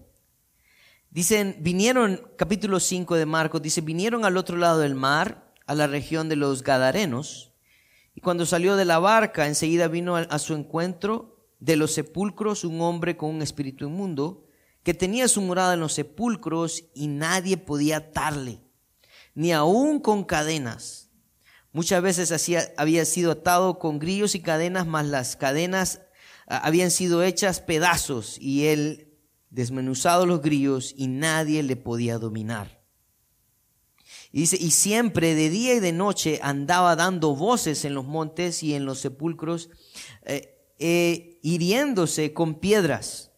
Dicen, 1.11 1.57
vinieron, 1.59 2.23
capítulo 2.37 2.79
5 2.79 3.17
de 3.17 3.27
Marcos, 3.27 3.63
dice, 3.63 3.81
vinieron 3.81 4.25
al 4.25 4.37
otro 4.37 4.57
lado 4.57 4.79
del 4.79 4.95
mar, 4.95 5.53
a 5.67 5.75
la 5.75 5.89
región 5.89 6.29
de 6.29 6.37
los 6.37 6.63
Gadarenos, 6.63 7.51
y 8.15 8.21
cuando 8.21 8.47
salió 8.47 8.77
de 8.77 8.85
la 8.85 9.01
barca, 9.01 9.49
enseguida 9.49 9.89
vino 9.89 10.15
a 10.15 10.39
su 10.39 10.55
encuentro 10.55 11.37
de 11.59 11.77
los 11.77 11.93
sepulcros 11.93 12.63
un 12.63 12.81
hombre 12.81 13.17
con 13.17 13.31
un 13.31 13.43
espíritu 13.43 13.87
inmundo, 13.87 14.47
que 14.85 14.95
tenía 14.95 15.27
su 15.27 15.43
morada 15.43 15.75
en 15.75 15.81
los 15.81 15.95
sepulcros 15.95 16.85
y 16.95 17.09
nadie 17.09 17.57
podía 17.57 17.97
atarle 17.97 18.68
ni 19.39 19.53
aún 19.53 20.01
con 20.01 20.25
cadenas. 20.25 21.11
Muchas 21.71 22.03
veces 22.03 22.51
había 22.77 23.05
sido 23.05 23.31
atado 23.31 23.79
con 23.79 24.01
grillos 24.01 24.35
y 24.35 24.41
cadenas, 24.41 24.85
mas 24.85 25.07
las 25.07 25.37
cadenas 25.37 26.01
ah, 26.49 26.59
habían 26.65 26.91
sido 26.91 27.23
hechas 27.23 27.61
pedazos 27.61 28.37
y 28.41 28.67
él 28.67 29.17
desmenuzado 29.49 30.27
los 30.27 30.43
grillos 30.43 30.93
y 30.97 31.07
nadie 31.07 31.63
le 31.63 31.77
podía 31.77 32.19
dominar. 32.19 32.83
Y 34.33 34.41
dice, 34.41 34.57
y 34.59 34.73
siempre 34.73 35.37
de 35.37 35.51
día 35.51 35.75
y 35.75 35.79
de 35.79 35.93
noche 35.93 36.41
andaba 36.43 36.97
dando 36.97 37.37
voces 37.37 37.85
en 37.85 37.95
los 37.95 38.07
montes 38.07 38.65
y 38.65 38.75
en 38.75 38.87
los 38.87 38.99
sepulcros, 38.99 39.71
eh, 40.25 40.75
eh, 40.81 41.39
hiriéndose 41.45 42.33
con 42.33 42.57
piedras. 42.57 43.31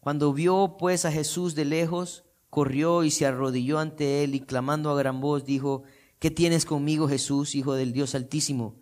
Cuando 0.00 0.32
vio 0.32 0.76
pues 0.78 1.04
a 1.04 1.12
Jesús 1.12 1.54
de 1.54 1.66
lejos, 1.66 2.24
corrió 2.52 3.02
y 3.02 3.10
se 3.10 3.24
arrodilló 3.24 3.78
ante 3.78 4.22
él 4.22 4.34
y 4.34 4.40
clamando 4.40 4.90
a 4.90 4.94
gran 4.94 5.22
voz 5.22 5.46
dijo, 5.46 5.84
¿qué 6.18 6.30
tienes 6.30 6.66
conmigo 6.66 7.08
Jesús, 7.08 7.54
Hijo 7.54 7.72
del 7.72 7.94
Dios 7.94 8.14
Altísimo? 8.14 8.78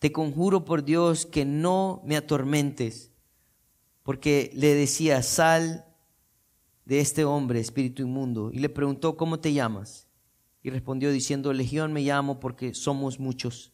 Te 0.00 0.10
conjuro 0.10 0.64
por 0.64 0.82
Dios 0.82 1.24
que 1.24 1.44
no 1.44 2.02
me 2.04 2.16
atormentes, 2.16 3.12
porque 4.02 4.50
le 4.54 4.74
decía, 4.74 5.22
sal 5.22 5.86
de 6.84 6.98
este 6.98 7.24
hombre, 7.24 7.60
espíritu 7.60 8.02
inmundo, 8.02 8.50
y 8.52 8.58
le 8.58 8.68
preguntó, 8.68 9.16
¿cómo 9.16 9.38
te 9.38 9.52
llamas? 9.52 10.08
Y 10.60 10.70
respondió 10.70 11.12
diciendo, 11.12 11.52
Legión 11.52 11.92
me 11.92 12.02
llamo 12.02 12.40
porque 12.40 12.74
somos 12.74 13.20
muchos. 13.20 13.72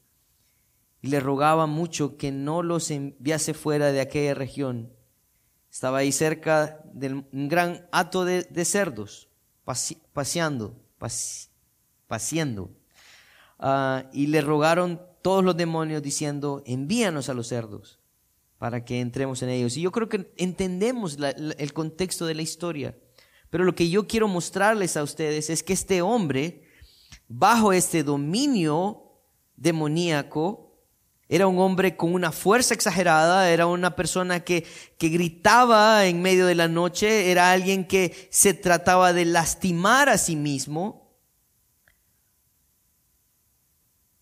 Y 1.00 1.08
le 1.08 1.20
rogaba 1.20 1.64
mucho 1.64 2.18
que 2.18 2.32
no 2.32 2.62
los 2.62 2.90
enviase 2.90 3.54
fuera 3.54 3.92
de 3.92 4.02
aquella 4.02 4.34
región. 4.34 4.92
Estaba 5.70 5.98
ahí 5.98 6.12
cerca 6.12 6.82
de 6.92 7.24
un 7.32 7.48
gran 7.48 7.88
hato 7.92 8.26
de, 8.26 8.42
de 8.42 8.66
cerdos 8.66 9.27
paseando, 10.12 10.76
paseando. 12.06 12.70
Ah, 13.58 14.08
y 14.12 14.28
le 14.28 14.40
rogaron 14.40 15.00
todos 15.22 15.44
los 15.44 15.56
demonios 15.56 16.02
diciendo, 16.02 16.62
envíanos 16.64 17.28
a 17.28 17.34
los 17.34 17.48
cerdos 17.48 17.98
para 18.58 18.84
que 18.84 19.00
entremos 19.00 19.42
en 19.42 19.50
ellos. 19.50 19.76
Y 19.76 19.82
yo 19.82 19.92
creo 19.92 20.08
que 20.08 20.32
entendemos 20.36 21.18
el 21.58 21.72
contexto 21.72 22.26
de 22.26 22.34
la 22.34 22.42
historia. 22.42 22.96
Pero 23.50 23.64
lo 23.64 23.74
que 23.74 23.88
yo 23.88 24.06
quiero 24.06 24.28
mostrarles 24.28 24.96
a 24.96 25.02
ustedes 25.02 25.50
es 25.50 25.62
que 25.62 25.72
este 25.72 26.02
hombre, 26.02 26.64
bajo 27.28 27.72
este 27.72 28.02
dominio 28.02 29.02
demoníaco, 29.56 30.67
Era 31.28 31.46
un 31.46 31.58
hombre 31.58 31.96
con 31.96 32.14
una 32.14 32.32
fuerza 32.32 32.72
exagerada, 32.72 33.50
era 33.50 33.66
una 33.66 33.94
persona 33.94 34.40
que, 34.40 34.64
que 34.96 35.10
gritaba 35.10 36.06
en 36.06 36.22
medio 36.22 36.46
de 36.46 36.54
la 36.54 36.68
noche, 36.68 37.30
era 37.30 37.52
alguien 37.52 37.86
que 37.86 38.28
se 38.30 38.54
trataba 38.54 39.12
de 39.12 39.26
lastimar 39.26 40.08
a 40.08 40.16
sí 40.16 40.36
mismo. 40.36 41.14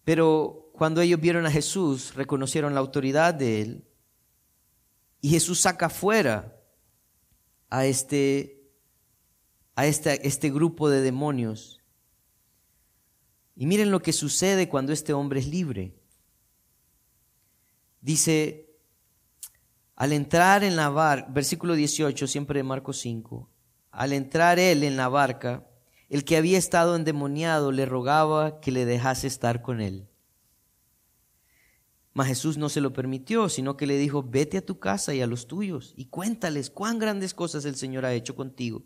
Pero 0.05 0.71
cuando 0.73 1.01
ellos 1.01 1.21
vieron 1.21 1.47
a 1.47 1.51
Jesús, 1.51 2.14
reconocieron 2.14 2.75
la 2.75 2.81
autoridad 2.81 3.35
de 3.35 3.62
él. 3.62 3.85
Y 5.21 5.31
Jesús 5.31 5.61
saca 5.61 5.88
fuera 5.88 6.57
a 7.71 7.87
este, 7.87 8.69
a 9.75 9.87
este, 9.87 10.27
este 10.27 10.51
grupo 10.51 10.88
de 10.88 11.01
demonios. 11.01 11.83
Y 13.57 13.66
miren 13.66 13.90
lo 13.90 14.03
que 14.03 14.12
sucede 14.12 14.69
cuando 14.69 14.92
este 14.92 15.12
hombre 15.12 15.40
es 15.40 15.47
libre. 15.47 15.95
Dice, 18.07 18.71
al 19.97 20.12
entrar 20.12 20.62
en 20.62 20.77
la 20.77 20.90
barca, 20.90 21.27
versículo 21.29 21.75
18, 21.75 22.29
siempre 22.29 22.61
de 22.61 22.62
Marcos 22.62 23.01
5, 23.01 23.51
al 23.90 24.12
entrar 24.12 24.61
él 24.61 24.85
en 24.85 24.97
la 24.97 25.09
barca, 25.09 25.66
el 26.09 26.25
que 26.25 26.37
había 26.37 26.57
estado 26.57 26.95
endemoniado 26.95 27.73
le 27.73 27.85
rogaba 27.85 28.61
que 28.61 28.71
le 28.71 28.85
dejase 28.85 29.27
estar 29.27 29.61
con 29.61 29.81
él. 29.81 30.07
Mas 32.12 32.29
Jesús 32.29 32.59
no 32.59 32.69
se 32.69 32.81
lo 32.81 32.92
permitió, 32.92 33.49
sino 33.49 33.77
que 33.77 33.88
le 33.88 33.99
dijo, 33.99 34.23
vete 34.23 34.59
a 34.59 34.64
tu 34.64 34.79
casa 34.79 35.12
y 35.12 35.21
a 35.21 35.27
los 35.27 35.49
tuyos 35.49 35.92
y 35.97 36.05
cuéntales 36.05 36.71
cuán 36.71 37.01
grandes 37.01 37.35
cosas 37.35 37.64
el 37.64 37.75
Señor 37.75 38.05
ha 38.05 38.14
hecho 38.14 38.37
contigo 38.37 38.85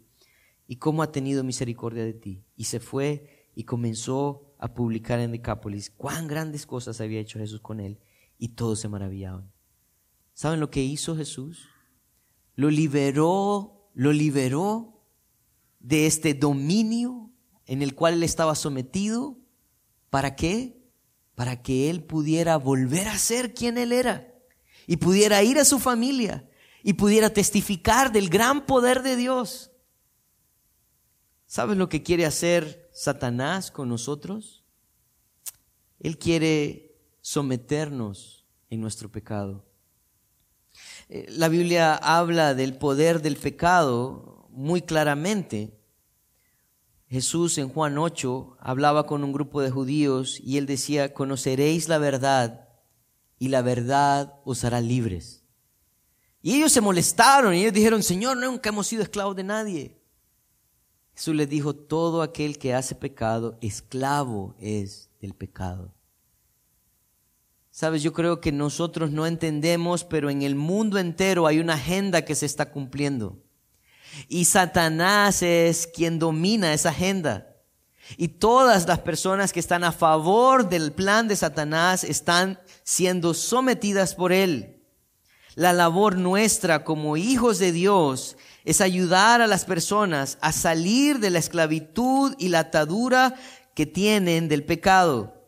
y 0.67 0.77
cómo 0.77 1.03
ha 1.03 1.13
tenido 1.13 1.45
misericordia 1.45 2.07
de 2.07 2.15
ti. 2.15 2.43
Y 2.57 2.65
se 2.65 2.81
fue 2.81 3.51
y 3.55 3.65
comenzó 3.65 4.55
a 4.59 4.73
publicar 4.73 5.21
en 5.21 5.33
Decápolis 5.33 5.91
cuán 5.91 6.27
grandes 6.27 6.65
cosas 6.65 7.03
había 7.03 7.21
hecho 7.21 7.39
Jesús 7.39 7.61
con 7.61 7.81
él 7.81 7.99
y 8.41 8.49
todos 8.49 8.81
se 8.81 8.89
maravillaban. 8.89 9.53
¿Saben 10.33 10.59
lo 10.59 10.71
que 10.71 10.83
hizo 10.83 11.15
Jesús? 11.15 11.69
Lo 12.57 12.71
liberó, 12.71 13.91
lo 13.95 14.13
liberó 14.13 15.05
de 15.79 16.07
este 16.07 16.33
dominio 16.33 17.31
en 17.67 17.83
el 17.83 17.95
cual 17.95 18.15
él 18.15 18.23
estaba 18.23 18.55
sometido. 18.55 19.39
¿Para 20.09 20.37
qué? 20.37 20.91
Para 21.35 21.63
que 21.63 21.91
él 21.91 22.03
pudiera 22.03 22.57
volver 22.57 23.09
a 23.09 23.19
ser 23.19 23.53
quien 23.53 23.77
él 23.77 23.93
era 23.93 24.35
y 24.87 24.97
pudiera 24.97 25.43
ir 25.43 25.59
a 25.59 25.67
su 25.67 25.79
familia 25.79 26.49
y 26.83 26.95
pudiera 26.95 27.31
testificar 27.31 28.11
del 28.11 28.31
gran 28.31 28.65
poder 28.65 29.03
de 29.03 29.17
Dios. 29.17 29.71
¿Sabes 31.45 31.77
lo 31.77 31.91
que 31.91 32.03
quiere 32.03 32.25
hacer 32.25 32.89
Satanás 32.95 33.71
con 33.71 33.91
nosotros? 33.91 34.65
Él 35.99 36.17
quiere 36.17 36.90
someternos 37.31 38.45
en 38.71 38.81
nuestro 38.81 39.09
pecado. 39.09 39.65
Eh, 41.09 41.27
la 41.29 41.49
Biblia 41.49 41.95
habla 41.95 42.55
del 42.55 42.77
poder 42.77 43.23
del 43.23 43.37
pecado 43.37 44.49
muy 44.51 44.83
claramente. 44.83 45.79
Jesús 47.07 47.57
en 47.59 47.69
Juan 47.69 47.99
8 47.99 48.57
hablaba 48.59 49.07
con 49.07 49.23
un 49.23 49.33
grupo 49.33 49.61
de 49.61 49.71
judíos 49.71 50.41
y 50.41 50.59
él 50.59 50.67
decía, 50.67 51.15
conoceréis 51.15 51.89
la 51.89 51.99
verdad 51.99 52.69
y 53.39 53.47
la 53.47 53.63
verdad 53.63 54.35
os 54.45 54.65
hará 54.65 54.81
libres. 54.81 55.45
Y 56.43 56.57
ellos 56.57 56.73
se 56.73 56.81
molestaron 56.81 57.55
y 57.55 57.61
ellos 57.61 57.75
dijeron, 57.75 58.03
Señor, 58.03 58.39
nunca 58.39 58.71
hemos 58.71 58.89
sido 58.89 59.05
esclavos 59.05 59.37
de 59.37 59.45
nadie. 59.45 60.01
Jesús 61.15 61.37
les 61.37 61.49
dijo, 61.49 61.77
todo 61.77 62.23
aquel 62.23 62.59
que 62.59 62.75
hace 62.75 62.97
pecado, 62.97 63.57
esclavo 63.61 64.57
es 64.59 65.11
del 65.21 65.35
pecado. 65.35 65.95
Sabes, 67.71 68.03
yo 68.03 68.13
creo 68.13 68.41
que 68.41 68.51
nosotros 68.51 69.11
no 69.11 69.27
entendemos, 69.27 70.05
pero 70.05 70.29
en 70.29 70.43
el 70.43 70.57
mundo 70.57 70.99
entero 70.99 71.47
hay 71.47 71.61
una 71.61 71.75
agenda 71.75 72.23
que 72.23 72.35
se 72.35 72.47
está 72.47 72.71
cumpliendo. 72.71 73.39
Y 74.29 74.45
Satanás 74.47 75.43
es 75.43 75.87
quien 75.87 76.19
domina 76.19 76.73
esa 76.73 76.89
agenda. 76.89 77.47
Y 78.17 78.29
todas 78.29 78.89
las 78.89 78.99
personas 78.99 79.53
que 79.53 79.61
están 79.61 79.85
a 79.85 79.93
favor 79.93 80.69
del 80.69 80.93
plan 80.93 81.29
de 81.29 81.37
Satanás 81.37 82.03
están 82.03 82.61
siendo 82.83 83.35
sometidas 83.35 84.17
por 84.17 84.33
él. 84.33 84.83
La 85.55 85.73
labor 85.73 86.17
nuestra 86.17 86.85
como 86.85 87.17
hijos 87.17 87.59
de 87.59 87.71
Dios 87.71 88.37
es 88.65 88.81
ayudar 88.81 89.41
a 89.41 89.47
las 89.47 89.65
personas 89.65 90.39
a 90.41 90.53
salir 90.53 91.21
de 91.21 91.31
la 91.31 91.39
esclavitud 91.39 92.35
y 92.39 92.49
la 92.49 92.61
atadura 92.61 93.35
que 93.75 93.87
tienen 93.87 94.49
del 94.49 94.65
pecado. 94.65 95.40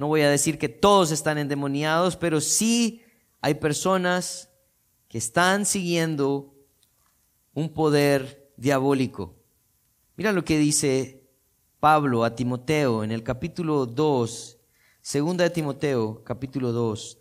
No 0.00 0.06
voy 0.08 0.22
a 0.22 0.30
decir 0.30 0.56
que 0.56 0.70
todos 0.70 1.10
están 1.10 1.36
endemoniados, 1.36 2.16
pero 2.16 2.40
sí 2.40 3.02
hay 3.42 3.56
personas 3.56 4.48
que 5.08 5.18
están 5.18 5.66
siguiendo 5.66 6.54
un 7.52 7.68
poder 7.68 8.50
diabólico. 8.56 9.36
Mira 10.16 10.32
lo 10.32 10.42
que 10.42 10.56
dice 10.56 11.28
Pablo 11.80 12.24
a 12.24 12.34
Timoteo 12.34 13.04
en 13.04 13.12
el 13.12 13.22
capítulo 13.22 13.84
2, 13.84 14.58
segunda 15.02 15.44
de 15.44 15.50
Timoteo, 15.50 16.24
capítulo 16.24 16.72
2, 16.72 17.18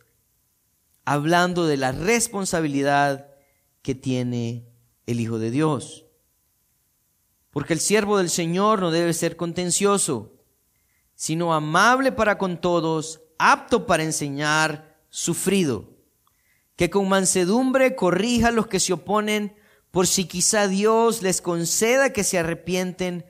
hablando 1.04 1.68
de 1.68 1.76
la 1.76 1.92
responsabilidad 1.92 3.28
que 3.82 3.94
tiene 3.94 4.70
el 5.06 5.20
Hijo 5.20 5.38
de 5.38 5.52
Dios. 5.52 6.06
Porque 7.52 7.74
el 7.74 7.82
siervo 7.82 8.20
del 8.20 8.30
Señor 8.30 8.80
no 8.80 8.90
debe 8.90 9.12
ser 9.12 9.36
contencioso 9.36 10.39
sino 11.20 11.54
amable 11.54 12.14
para 12.14 12.38
con 12.38 12.62
todos, 12.62 13.20
apto 13.38 13.86
para 13.86 14.04
enseñar, 14.04 15.04
sufrido, 15.10 15.98
que 16.78 16.90
con 16.90 17.10
mansedumbre 17.10 17.94
corrija 17.98 18.48
a 18.48 18.52
los 18.52 18.68
que 18.68 18.80
se 18.80 18.94
oponen, 18.94 19.54
por 19.92 20.08
si 20.08 20.24
quizá 20.24 20.70
Dios 20.70 21.22
les 21.22 21.42
conceda 21.42 22.14
que 22.14 22.24
se 22.24 22.40
arrepienten, 22.40 23.26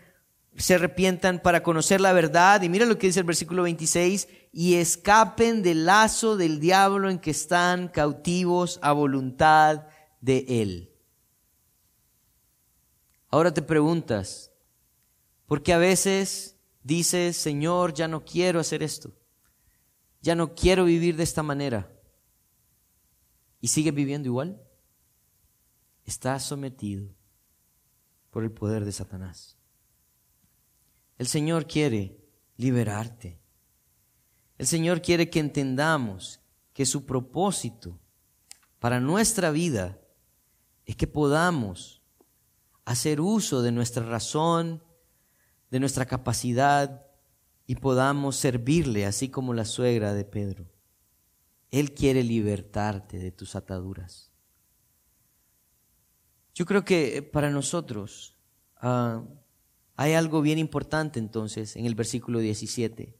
se 0.55 0.75
arrepientan 0.75 1.39
para 1.39 1.63
conocer 1.63 1.99
la 1.99 2.13
verdad. 2.13 2.61
Y 2.61 2.69
mira 2.69 2.85
lo 2.85 2.99
que 2.99 3.07
dice 3.07 3.21
el 3.21 3.25
versículo 3.25 3.63
26, 3.63 4.27
y 4.51 4.75
escapen 4.75 5.63
del 5.63 5.87
lazo 5.87 6.37
del 6.37 6.59
diablo 6.59 7.09
en 7.09 7.17
que 7.17 7.31
están 7.31 7.87
cautivos 7.87 8.77
a 8.83 8.91
voluntad 8.91 9.87
de 10.21 10.45
él. 10.47 10.93
Ahora 13.29 13.51
te 13.51 13.63
preguntas, 13.63 14.51
¿por 15.47 15.63
qué 15.63 15.73
a 15.73 15.79
veces 15.79 16.58
dice, 16.83 17.33
Señor, 17.33 17.93
ya 17.93 18.07
no 18.07 18.23
quiero 18.23 18.59
hacer 18.59 18.83
esto, 18.83 19.11
ya 20.21 20.35
no 20.35 20.53
quiero 20.55 20.85
vivir 20.85 21.15
de 21.15 21.23
esta 21.23 21.43
manera, 21.43 21.91
y 23.61 23.67
sigue 23.67 23.91
viviendo 23.91 24.27
igual, 24.27 24.61
está 26.05 26.39
sometido 26.39 27.09
por 28.31 28.43
el 28.43 28.51
poder 28.51 28.85
de 28.85 28.91
Satanás. 28.91 29.57
El 31.17 31.27
Señor 31.27 31.67
quiere 31.67 32.17
liberarte. 32.57 33.39
El 34.57 34.67
Señor 34.67 35.01
quiere 35.01 35.29
que 35.29 35.39
entendamos 35.39 36.39
que 36.73 36.85
su 36.85 37.05
propósito 37.05 37.99
para 38.79 38.99
nuestra 38.99 39.51
vida 39.51 39.99
es 40.85 40.95
que 40.95 41.07
podamos 41.07 42.01
hacer 42.85 43.21
uso 43.21 43.61
de 43.61 43.71
nuestra 43.71 44.05
razón, 44.05 44.83
de 45.69 45.79
nuestra 45.79 46.05
capacidad 46.05 47.05
y 47.67 47.75
podamos 47.75 48.35
servirle, 48.35 49.05
así 49.05 49.29
como 49.29 49.53
la 49.53 49.65
suegra 49.65 50.13
de 50.13 50.25
Pedro. 50.25 50.65
Él 51.71 51.93
quiere 51.93 52.23
libertarte 52.23 53.19
de 53.19 53.31
tus 53.31 53.55
ataduras. 53.55 54.31
Yo 56.55 56.65
creo 56.65 56.83
que 56.83 57.21
para 57.21 57.51
nosotros 57.51 58.35
ah, 58.77 59.23
hay 59.95 60.13
algo 60.13 60.41
bien 60.41 60.57
importante 60.57 61.19
entonces 61.19 61.75
en 61.75 61.85
el 61.85 61.95
versículo 61.95 62.39
17, 62.39 63.15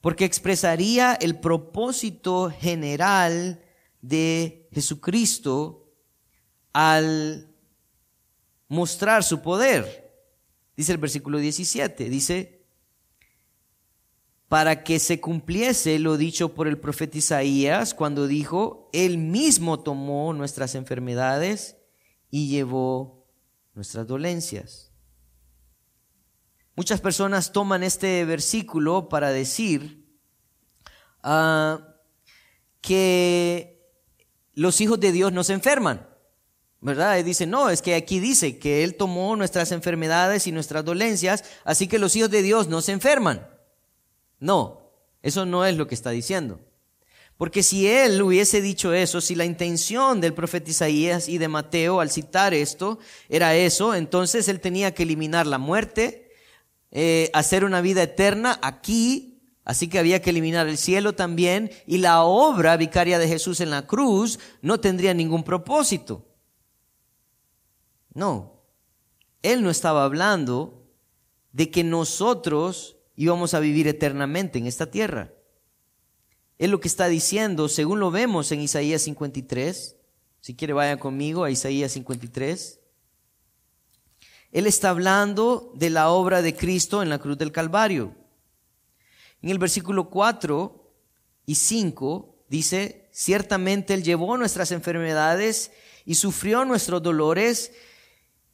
porque 0.00 0.24
expresaría 0.24 1.14
el 1.14 1.38
propósito 1.40 2.50
general 2.50 3.62
de 4.00 4.68
Jesucristo 4.72 5.92
al 6.72 7.48
mostrar 8.68 9.22
su 9.22 9.42
poder. 9.42 10.01
Dice 10.76 10.92
el 10.92 10.98
versículo 10.98 11.38
17, 11.38 12.08
dice, 12.08 12.62
para 14.48 14.84
que 14.84 14.98
se 14.98 15.20
cumpliese 15.20 15.98
lo 15.98 16.18
dicho 16.18 16.54
por 16.54 16.68
el 16.68 16.78
profeta 16.78 17.18
Isaías 17.18 17.94
cuando 17.94 18.26
dijo, 18.26 18.90
Él 18.92 19.16
mismo 19.16 19.80
tomó 19.80 20.34
nuestras 20.34 20.74
enfermedades 20.74 21.76
y 22.30 22.48
llevó 22.48 23.26
nuestras 23.74 24.06
dolencias. 24.06 24.92
Muchas 26.76 27.00
personas 27.00 27.52
toman 27.52 27.82
este 27.82 28.24
versículo 28.24 29.08
para 29.08 29.30
decir 29.30 30.06
ah, 31.22 31.96
que 32.80 33.90
los 34.54 34.80
hijos 34.80 35.00
de 35.00 35.12
Dios 35.12 35.32
no 35.32 35.44
se 35.44 35.54
enferman. 35.54 36.11
¿Verdad? 36.82 37.16
Y 37.18 37.22
dice, 37.22 37.46
no, 37.46 37.70
es 37.70 37.80
que 37.80 37.94
aquí 37.94 38.18
dice 38.18 38.58
que 38.58 38.82
Él 38.82 38.96
tomó 38.96 39.36
nuestras 39.36 39.70
enfermedades 39.70 40.48
y 40.48 40.52
nuestras 40.52 40.84
dolencias, 40.84 41.44
así 41.64 41.86
que 41.86 41.98
los 41.98 42.14
hijos 42.16 42.30
de 42.30 42.42
Dios 42.42 42.68
no 42.68 42.82
se 42.82 42.92
enferman. 42.92 43.48
No, 44.40 44.90
eso 45.22 45.46
no 45.46 45.64
es 45.64 45.76
lo 45.76 45.86
que 45.86 45.94
está 45.94 46.10
diciendo. 46.10 46.60
Porque 47.36 47.62
si 47.62 47.88
él 47.88 48.20
hubiese 48.20 48.60
dicho 48.60 48.92
eso, 48.92 49.20
si 49.20 49.34
la 49.34 49.44
intención 49.44 50.20
del 50.20 50.34
profeta 50.34 50.70
Isaías 50.70 51.28
y 51.28 51.38
de 51.38 51.48
Mateo 51.48 52.00
al 52.00 52.10
citar 52.10 52.52
esto 52.52 52.98
era 53.28 53.54
eso, 53.54 53.94
entonces 53.94 54.48
él 54.48 54.60
tenía 54.60 54.94
que 54.94 55.04
eliminar 55.04 55.46
la 55.46 55.58
muerte, 55.58 56.30
eh, 56.90 57.30
hacer 57.32 57.64
una 57.64 57.80
vida 57.80 58.02
eterna 58.02 58.58
aquí, 58.62 59.40
así 59.64 59.88
que 59.88 59.98
había 59.98 60.20
que 60.20 60.30
eliminar 60.30 60.68
el 60.68 60.78
cielo 60.78 61.14
también, 61.14 61.70
y 61.86 61.98
la 61.98 62.22
obra 62.22 62.76
vicaria 62.76 63.18
de 63.18 63.28
Jesús 63.28 63.60
en 63.60 63.70
la 63.70 63.86
cruz 63.86 64.38
no 64.60 64.78
tendría 64.78 65.14
ningún 65.14 65.42
propósito. 65.42 66.31
No, 68.14 68.62
él 69.42 69.62
no 69.62 69.70
estaba 69.70 70.04
hablando 70.04 70.86
de 71.52 71.70
que 71.70 71.84
nosotros 71.84 72.96
íbamos 73.16 73.54
a 73.54 73.60
vivir 73.60 73.88
eternamente 73.88 74.58
en 74.58 74.66
esta 74.66 74.90
tierra. 74.90 75.32
Él 76.58 76.70
lo 76.70 76.80
que 76.80 76.88
está 76.88 77.08
diciendo, 77.08 77.68
según 77.68 78.00
lo 78.00 78.10
vemos 78.10 78.52
en 78.52 78.60
Isaías 78.60 79.02
53, 79.02 79.96
si 80.40 80.54
quiere 80.54 80.72
vaya 80.72 80.98
conmigo 80.98 81.44
a 81.44 81.50
Isaías 81.50 81.92
53. 81.92 82.80
Él 84.52 84.66
está 84.66 84.90
hablando 84.90 85.72
de 85.74 85.90
la 85.90 86.10
obra 86.10 86.42
de 86.42 86.54
Cristo 86.54 87.02
en 87.02 87.08
la 87.08 87.18
cruz 87.18 87.38
del 87.38 87.52
Calvario. 87.52 88.14
En 89.40 89.50
el 89.50 89.58
versículo 89.58 90.08
4 90.10 90.92
y 91.46 91.54
5 91.54 92.44
dice, 92.48 93.08
ciertamente 93.12 93.94
Él 93.94 94.04
llevó 94.04 94.36
nuestras 94.36 94.70
enfermedades 94.70 95.72
y 96.04 96.14
sufrió 96.14 96.64
nuestros 96.64 97.02
dolores 97.02 97.72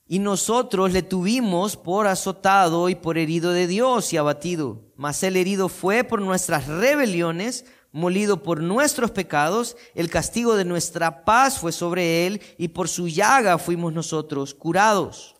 y 0.08 0.18
nosotros 0.20 0.92
le 0.92 1.02
tuvimos 1.02 1.76
por 1.76 2.06
azotado 2.06 2.88
y 2.88 2.94
por 2.94 3.18
herido 3.18 3.52
de 3.52 3.66
Dios 3.66 4.12
y 4.12 4.16
abatido. 4.16 4.80
Mas 4.96 5.22
el 5.22 5.36
herido 5.36 5.68
fue 5.68 6.02
por 6.02 6.22
nuestras 6.22 6.66
rebeliones, 6.66 7.66
molido 7.92 8.42
por 8.42 8.62
nuestros 8.62 9.10
pecados, 9.10 9.76
el 9.94 10.08
castigo 10.08 10.56
de 10.56 10.64
nuestra 10.64 11.26
paz 11.26 11.58
fue 11.58 11.72
sobre 11.72 12.26
él 12.26 12.40
y 12.56 12.68
por 12.68 12.88
su 12.88 13.06
llaga 13.06 13.58
fuimos 13.58 13.92
nosotros 13.92 14.54
curados. 14.54 15.36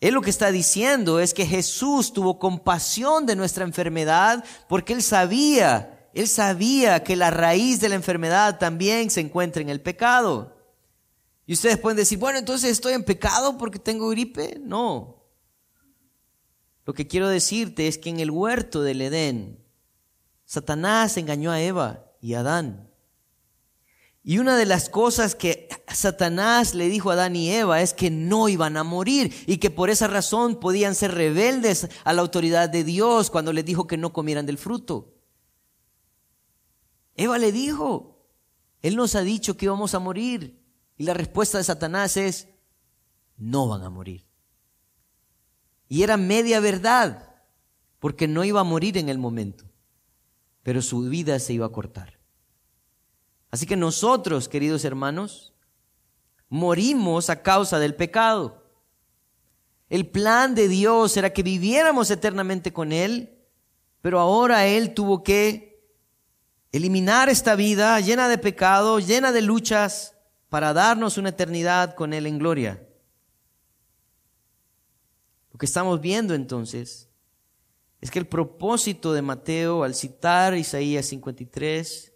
Él 0.00 0.14
lo 0.14 0.22
que 0.22 0.30
está 0.30 0.50
diciendo 0.50 1.20
es 1.20 1.34
que 1.34 1.46
Jesús 1.46 2.12
tuvo 2.12 2.38
compasión 2.38 3.26
de 3.26 3.36
nuestra 3.36 3.64
enfermedad 3.64 4.42
porque 4.68 4.94
él 4.94 5.02
sabía, 5.02 6.08
él 6.14 6.28
sabía 6.28 7.04
que 7.04 7.14
la 7.14 7.30
raíz 7.30 7.78
de 7.78 7.90
la 7.90 7.94
enfermedad 7.94 8.58
también 8.58 9.10
se 9.10 9.20
encuentra 9.20 9.62
en 9.62 9.68
el 9.68 9.80
pecado. 9.82 10.61
Y 11.46 11.54
ustedes 11.54 11.78
pueden 11.78 11.96
decir, 11.96 12.18
bueno, 12.18 12.38
entonces 12.38 12.70
estoy 12.70 12.92
en 12.92 13.04
pecado 13.04 13.58
porque 13.58 13.78
tengo 13.78 14.08
gripe. 14.08 14.60
No. 14.62 15.22
Lo 16.84 16.94
que 16.94 17.06
quiero 17.06 17.28
decirte 17.28 17.88
es 17.88 17.98
que 17.98 18.10
en 18.10 18.20
el 18.20 18.30
huerto 18.30 18.82
del 18.82 19.02
Edén, 19.02 19.64
Satanás 20.44 21.16
engañó 21.16 21.50
a 21.50 21.60
Eva 21.60 22.04
y 22.20 22.34
a 22.34 22.40
Adán. 22.40 22.88
Y 24.24 24.38
una 24.38 24.56
de 24.56 24.66
las 24.66 24.88
cosas 24.88 25.34
que 25.34 25.68
Satanás 25.92 26.74
le 26.74 26.88
dijo 26.88 27.10
a 27.10 27.14
Adán 27.14 27.34
y 27.34 27.50
Eva 27.50 27.82
es 27.82 27.92
que 27.92 28.10
no 28.10 28.48
iban 28.48 28.76
a 28.76 28.84
morir 28.84 29.34
y 29.46 29.56
que 29.56 29.70
por 29.70 29.90
esa 29.90 30.06
razón 30.06 30.60
podían 30.60 30.94
ser 30.94 31.12
rebeldes 31.12 31.88
a 32.04 32.12
la 32.12 32.22
autoridad 32.22 32.68
de 32.68 32.84
Dios 32.84 33.30
cuando 33.30 33.52
les 33.52 33.64
dijo 33.64 33.88
que 33.88 33.96
no 33.96 34.12
comieran 34.12 34.46
del 34.46 34.58
fruto. 34.58 35.14
Eva 37.16 37.36
le 37.38 37.50
dijo, 37.50 38.28
Él 38.80 38.94
nos 38.94 39.16
ha 39.16 39.22
dicho 39.22 39.56
que 39.56 39.66
íbamos 39.66 39.94
a 39.94 39.98
morir. 39.98 40.61
Y 41.02 41.04
la 41.04 41.14
respuesta 41.14 41.58
de 41.58 41.64
Satanás 41.64 42.16
es, 42.16 42.46
no 43.36 43.66
van 43.66 43.82
a 43.82 43.90
morir. 43.90 44.24
Y 45.88 46.04
era 46.04 46.16
media 46.16 46.60
verdad, 46.60 47.34
porque 47.98 48.28
no 48.28 48.44
iba 48.44 48.60
a 48.60 48.62
morir 48.62 48.96
en 48.96 49.08
el 49.08 49.18
momento, 49.18 49.64
pero 50.62 50.80
su 50.80 51.00
vida 51.00 51.40
se 51.40 51.54
iba 51.54 51.66
a 51.66 51.72
cortar. 51.72 52.20
Así 53.50 53.66
que 53.66 53.74
nosotros, 53.74 54.48
queridos 54.48 54.84
hermanos, 54.84 55.52
morimos 56.48 57.30
a 57.30 57.42
causa 57.42 57.80
del 57.80 57.96
pecado. 57.96 58.70
El 59.88 60.06
plan 60.06 60.54
de 60.54 60.68
Dios 60.68 61.16
era 61.16 61.32
que 61.32 61.42
viviéramos 61.42 62.12
eternamente 62.12 62.72
con 62.72 62.92
Él, 62.92 63.40
pero 64.02 64.20
ahora 64.20 64.68
Él 64.68 64.94
tuvo 64.94 65.24
que 65.24 65.84
eliminar 66.70 67.28
esta 67.28 67.56
vida 67.56 67.98
llena 67.98 68.28
de 68.28 68.38
pecado, 68.38 69.00
llena 69.00 69.32
de 69.32 69.42
luchas, 69.42 70.11
para 70.52 70.74
darnos 70.74 71.16
una 71.16 71.30
eternidad 71.30 71.94
con 71.94 72.12
Él 72.12 72.26
en 72.26 72.38
gloria. 72.38 72.86
Lo 75.50 75.58
que 75.58 75.64
estamos 75.64 75.98
viendo 75.98 76.34
entonces 76.34 77.08
es 78.02 78.10
que 78.10 78.18
el 78.18 78.26
propósito 78.26 79.14
de 79.14 79.22
Mateo 79.22 79.82
al 79.82 79.94
citar 79.94 80.54
Isaías 80.54 81.06
53 81.06 82.12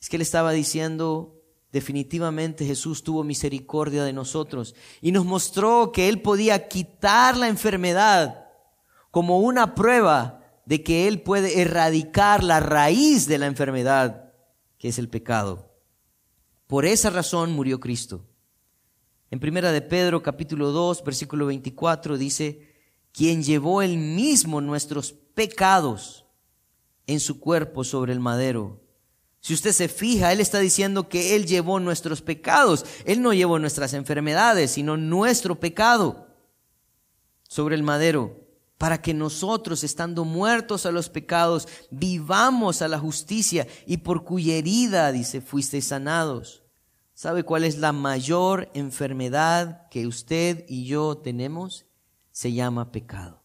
es 0.00 0.08
que 0.08 0.14
él 0.14 0.22
estaba 0.22 0.52
diciendo, 0.52 1.42
definitivamente 1.72 2.64
Jesús 2.64 3.02
tuvo 3.02 3.24
misericordia 3.24 4.04
de 4.04 4.12
nosotros 4.12 4.76
y 5.00 5.10
nos 5.10 5.24
mostró 5.24 5.90
que 5.90 6.08
Él 6.08 6.22
podía 6.22 6.68
quitar 6.68 7.36
la 7.36 7.48
enfermedad 7.48 8.46
como 9.10 9.40
una 9.40 9.74
prueba 9.74 10.40
de 10.66 10.84
que 10.84 11.08
Él 11.08 11.20
puede 11.20 11.60
erradicar 11.62 12.44
la 12.44 12.60
raíz 12.60 13.26
de 13.26 13.38
la 13.38 13.46
enfermedad, 13.46 14.32
que 14.78 14.86
es 14.86 15.00
el 15.00 15.08
pecado. 15.08 15.65
Por 16.66 16.84
esa 16.84 17.10
razón 17.10 17.52
murió 17.52 17.78
Cristo. 17.78 18.24
En 19.30 19.40
primera 19.40 19.72
de 19.72 19.82
Pedro 19.82 20.22
capítulo 20.22 20.72
2 20.72 21.04
versículo 21.04 21.46
24 21.46 22.18
dice, 22.18 22.74
quien 23.12 23.42
llevó 23.42 23.82
él 23.82 23.96
mismo 23.96 24.60
nuestros 24.60 25.12
pecados 25.12 26.26
en 27.06 27.20
su 27.20 27.40
cuerpo 27.40 27.84
sobre 27.84 28.12
el 28.12 28.20
madero. 28.20 28.80
Si 29.40 29.54
usted 29.54 29.72
se 29.72 29.88
fija, 29.88 30.32
él 30.32 30.40
está 30.40 30.58
diciendo 30.58 31.08
que 31.08 31.36
él 31.36 31.46
llevó 31.46 31.78
nuestros 31.78 32.20
pecados. 32.20 32.84
Él 33.04 33.22
no 33.22 33.32
llevó 33.32 33.60
nuestras 33.60 33.94
enfermedades, 33.94 34.72
sino 34.72 34.96
nuestro 34.96 35.60
pecado 35.60 36.26
sobre 37.44 37.76
el 37.76 37.84
madero 37.84 38.45
para 38.78 39.00
que 39.00 39.14
nosotros, 39.14 39.84
estando 39.84 40.24
muertos 40.24 40.84
a 40.86 40.90
los 40.90 41.08
pecados, 41.08 41.66
vivamos 41.90 42.82
a 42.82 42.88
la 42.88 42.98
justicia 42.98 43.66
y 43.86 43.98
por 43.98 44.24
cuya 44.24 44.54
herida, 44.54 45.12
dice, 45.12 45.40
fuisteis 45.40 45.86
sanados. 45.86 46.62
¿Sabe 47.14 47.44
cuál 47.44 47.64
es 47.64 47.78
la 47.78 47.92
mayor 47.92 48.70
enfermedad 48.74 49.88
que 49.88 50.06
usted 50.06 50.66
y 50.68 50.84
yo 50.84 51.16
tenemos? 51.16 51.86
Se 52.30 52.52
llama 52.52 52.92
pecado. 52.92 53.42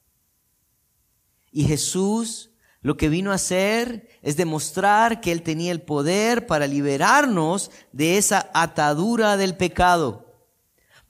Y 1.51 1.63
Jesús 1.63 2.51
lo 2.81 2.97
que 2.97 3.09
vino 3.09 3.31
a 3.31 3.35
hacer 3.35 4.09
es 4.23 4.37
demostrar 4.37 5.21
que 5.21 5.31
Él 5.31 5.43
tenía 5.43 5.71
el 5.71 5.81
poder 5.81 6.47
para 6.47 6.65
liberarnos 6.65 7.69
de 7.91 8.17
esa 8.17 8.49
atadura 8.53 9.37
del 9.37 9.55
pecado 9.55 10.30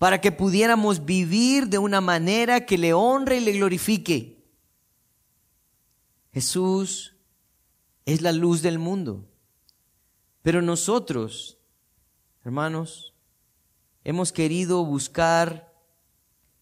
para 0.01 0.19
que 0.19 0.31
pudiéramos 0.31 1.05
vivir 1.05 1.67
de 1.67 1.77
una 1.77 2.01
manera 2.01 2.65
que 2.65 2.75
le 2.75 2.91
honre 2.91 3.37
y 3.37 3.41
le 3.41 3.51
glorifique. 3.51 4.43
Jesús 6.33 7.13
es 8.05 8.23
la 8.23 8.31
luz 8.31 8.63
del 8.63 8.79
mundo. 8.79 9.29
Pero 10.41 10.63
nosotros, 10.63 11.59
hermanos, 12.43 13.13
hemos 14.03 14.31
querido 14.31 14.83
buscar 14.83 15.71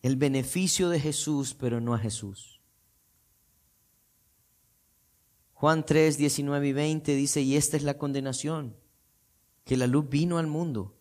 el 0.01 0.17
beneficio 0.17 0.89
de 0.89 0.99
Jesús, 0.99 1.55
pero 1.57 1.79
no 1.79 1.93
a 1.93 1.97
Jesús. 1.97 2.59
Juan 5.53 5.85
3, 5.85 6.17
19 6.17 6.67
y 6.67 6.73
20 6.73 7.15
dice, 7.15 7.39
y 7.39 7.55
esta 7.55 7.77
es 7.77 7.83
la 7.83 7.97
condenación, 7.97 8.75
que 9.63 9.77
la 9.77 9.87
luz 9.87 10.09
vino 10.09 10.39
al 10.39 10.47
mundo 10.47 10.99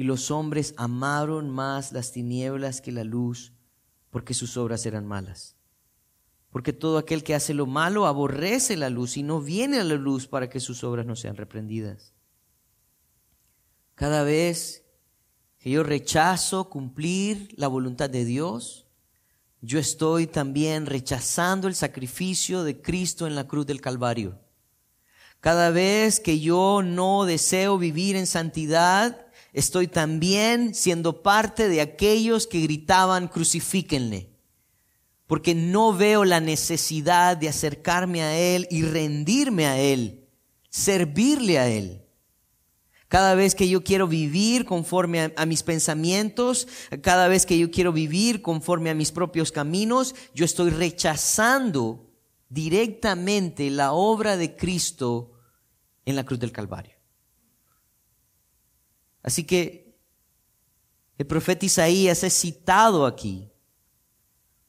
y 0.00 0.02
los 0.02 0.30
hombres 0.30 0.72
amaron 0.78 1.50
más 1.50 1.92
las 1.92 2.10
tinieblas 2.10 2.80
que 2.80 2.90
la 2.90 3.04
luz, 3.04 3.52
porque 4.08 4.32
sus 4.32 4.56
obras 4.56 4.86
eran 4.86 5.04
malas. 5.04 5.56
Porque 6.48 6.72
todo 6.72 6.96
aquel 6.96 7.22
que 7.22 7.34
hace 7.34 7.52
lo 7.52 7.66
malo 7.66 8.06
aborrece 8.06 8.78
la 8.78 8.88
luz 8.88 9.18
y 9.18 9.22
no 9.22 9.42
viene 9.42 9.78
a 9.78 9.84
la 9.84 9.96
luz 9.96 10.26
para 10.26 10.48
que 10.48 10.58
sus 10.58 10.84
obras 10.84 11.04
no 11.04 11.16
sean 11.16 11.36
reprendidas. 11.36 12.14
Cada 13.94 14.22
vez 14.22 14.86
que 15.58 15.68
yo 15.68 15.82
rechazo 15.82 16.70
cumplir 16.70 17.52
la 17.58 17.68
voluntad 17.68 18.08
de 18.08 18.24
Dios, 18.24 18.86
yo 19.60 19.78
estoy 19.78 20.26
también 20.26 20.86
rechazando 20.86 21.68
el 21.68 21.74
sacrificio 21.74 22.64
de 22.64 22.80
Cristo 22.80 23.26
en 23.26 23.34
la 23.34 23.46
cruz 23.46 23.66
del 23.66 23.82
Calvario. 23.82 24.40
Cada 25.40 25.68
vez 25.68 26.20
que 26.20 26.40
yo 26.40 26.80
no 26.82 27.26
deseo 27.26 27.76
vivir 27.76 28.16
en 28.16 28.26
santidad, 28.26 29.26
estoy 29.52 29.88
también 29.88 30.74
siendo 30.74 31.22
parte 31.22 31.68
de 31.68 31.80
aquellos 31.80 32.46
que 32.46 32.60
gritaban 32.60 33.28
crucifíquenle, 33.28 34.30
porque 35.26 35.54
no 35.54 35.92
veo 35.92 36.24
la 36.24 36.40
necesidad 36.40 37.36
de 37.36 37.48
acercarme 37.48 38.22
a 38.22 38.38
Él 38.38 38.66
y 38.70 38.82
rendirme 38.82 39.66
a 39.66 39.78
Él, 39.78 40.28
servirle 40.68 41.58
a 41.58 41.68
Él. 41.68 42.02
Cada 43.08 43.34
vez 43.34 43.56
que 43.56 43.68
yo 43.68 43.82
quiero 43.82 44.06
vivir 44.06 44.64
conforme 44.64 45.20
a, 45.20 45.32
a, 45.36 45.44
mis 45.44 45.64
pensamientos, 45.64 46.68
cada 47.02 47.26
vez 47.26 47.44
que 47.44 47.58
yo 47.58 47.70
quiero 47.72 47.92
vivir 47.92 48.40
conforme 48.40 48.88
a 48.88 48.94
mis 48.94 49.10
propios 49.10 49.50
caminos, 49.50 50.14
yo 50.32 50.44
estoy 50.44 50.70
rechazando 50.70 52.08
directamente 52.48 53.70
la 53.70 53.92
obra 53.92 54.36
de 54.36 54.54
Cristo 54.54 55.32
en 56.04 56.16
la 56.16 56.24
cruz 56.24 56.38
del 56.38 56.52
Calvario. 56.52 56.99
Así 59.22 59.44
que 59.44 59.98
el 61.18 61.26
profeta 61.26 61.66
Isaías 61.66 62.24
es 62.24 62.32
citado 62.32 63.04
aquí. 63.04 63.50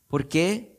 ¿Por 0.07 0.27
qué? 0.27 0.71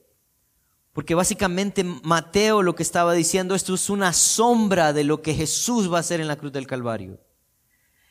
Porque 0.92 1.14
básicamente 1.14 1.82
Mateo 1.84 2.62
lo 2.62 2.74
que 2.74 2.82
estaba 2.82 3.14
diciendo, 3.14 3.54
esto 3.54 3.74
es 3.74 3.88
una 3.88 4.12
sombra 4.12 4.92
de 4.92 5.04
lo 5.04 5.22
que 5.22 5.34
Jesús 5.34 5.90
va 5.90 5.96
a 5.96 6.00
hacer 6.00 6.20
en 6.20 6.28
la 6.28 6.36
cruz 6.36 6.52
del 6.52 6.66
Calvario. 6.66 7.18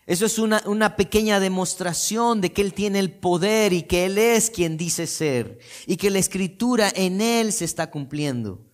Eso 0.08 0.26
es 0.26 0.40
una, 0.40 0.64
una, 0.66 0.96
pequeña 0.96 1.40
demostración 1.40 2.42
de 2.42 2.52
que 2.52 2.64
Él 2.64 2.74
tiene 2.74 2.98
el 2.98 3.12
poder 3.12 3.72
y 3.72 3.84
que 3.84 4.06
Él 4.06 4.18
es 4.18 4.50
quien 4.50 4.76
dice 4.76 5.06
ser 5.06 5.60
y 5.86 5.98
que 5.98 6.10
la 6.10 6.18
escritura 6.18 6.92
en 6.96 7.22
Él 7.22 7.54
se 7.54 7.66
está 7.66 7.92
cumpliendo. 7.92 8.66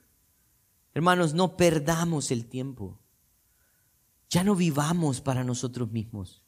Hermanos, 0.93 1.33
no 1.33 1.57
perdamos 1.57 2.31
el 2.31 2.45
tiempo. 2.45 2.97
Ya 4.29 4.45
no 4.45 4.55
vivamos 4.55 5.19
para 5.19 5.43
nosotros 5.43 5.91
mismos. 5.91 6.46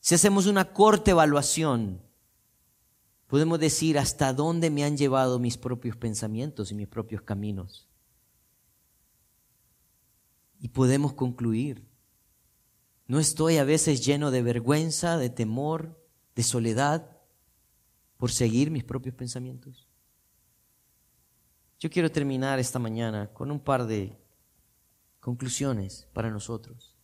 Si 0.00 0.14
hacemos 0.14 0.46
una 0.46 0.72
corta 0.72 1.10
evaluación, 1.10 2.02
podemos 3.26 3.60
decir 3.60 3.98
hasta 3.98 4.32
dónde 4.32 4.70
me 4.70 4.82
han 4.82 4.96
llevado 4.96 5.38
mis 5.38 5.58
propios 5.58 5.96
pensamientos 5.96 6.72
y 6.72 6.74
mis 6.74 6.88
propios 6.88 7.22
caminos. 7.22 7.86
Y 10.58 10.68
podemos 10.68 11.12
concluir, 11.12 11.86
¿no 13.06 13.18
estoy 13.18 13.58
a 13.58 13.64
veces 13.64 14.04
lleno 14.04 14.30
de 14.30 14.42
vergüenza, 14.42 15.16
de 15.16 15.30
temor, 15.30 16.02
de 16.34 16.42
soledad 16.42 17.18
por 18.16 18.30
seguir 18.30 18.70
mis 18.70 18.84
propios 18.84 19.14
pensamientos? 19.14 19.86
Yo 21.78 21.88
quiero 21.90 22.10
terminar 22.10 22.58
esta 22.58 22.78
mañana 22.78 23.32
con 23.32 23.50
un 23.50 23.60
par 23.60 23.86
de 23.86 24.18
conclusiones 25.18 26.08
para 26.12 26.30
nosotros. 26.30 26.99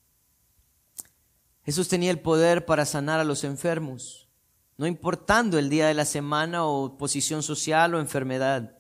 Jesús 1.67 1.89
tenía 1.89 2.13
el 2.13 2.21
poder 2.21 2.65
para 2.65 2.87
sanar 2.87 3.19
a 3.19 3.25
los 3.25 3.43
enfermos, 3.43 4.29
no 4.79 4.87
importando 4.87 5.59
el 5.59 5.69
día 5.69 5.89
de 5.89 5.95
la 5.95 6.05
semana 6.05 6.65
o 6.65 6.97
posición 6.97 7.43
social 7.43 7.93
o 7.93 7.99
enfermedad. 7.99 8.79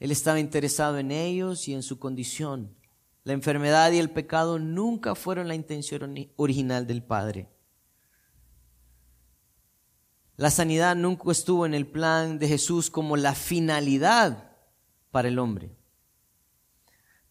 Él 0.00 0.10
estaba 0.10 0.40
interesado 0.40 0.98
en 0.98 1.12
ellos 1.12 1.68
y 1.68 1.74
en 1.74 1.84
su 1.84 2.00
condición. 2.00 2.74
La 3.22 3.34
enfermedad 3.34 3.92
y 3.92 3.98
el 3.98 4.10
pecado 4.10 4.58
nunca 4.58 5.14
fueron 5.14 5.46
la 5.46 5.54
intención 5.54 6.16
original 6.34 6.88
del 6.88 7.04
Padre. 7.04 7.48
La 10.36 10.50
sanidad 10.50 10.96
nunca 10.96 11.30
estuvo 11.30 11.66
en 11.66 11.74
el 11.74 11.86
plan 11.86 12.40
de 12.40 12.48
Jesús 12.48 12.90
como 12.90 13.16
la 13.16 13.36
finalidad 13.36 14.56
para 15.12 15.28
el 15.28 15.38
hombre. 15.38 15.76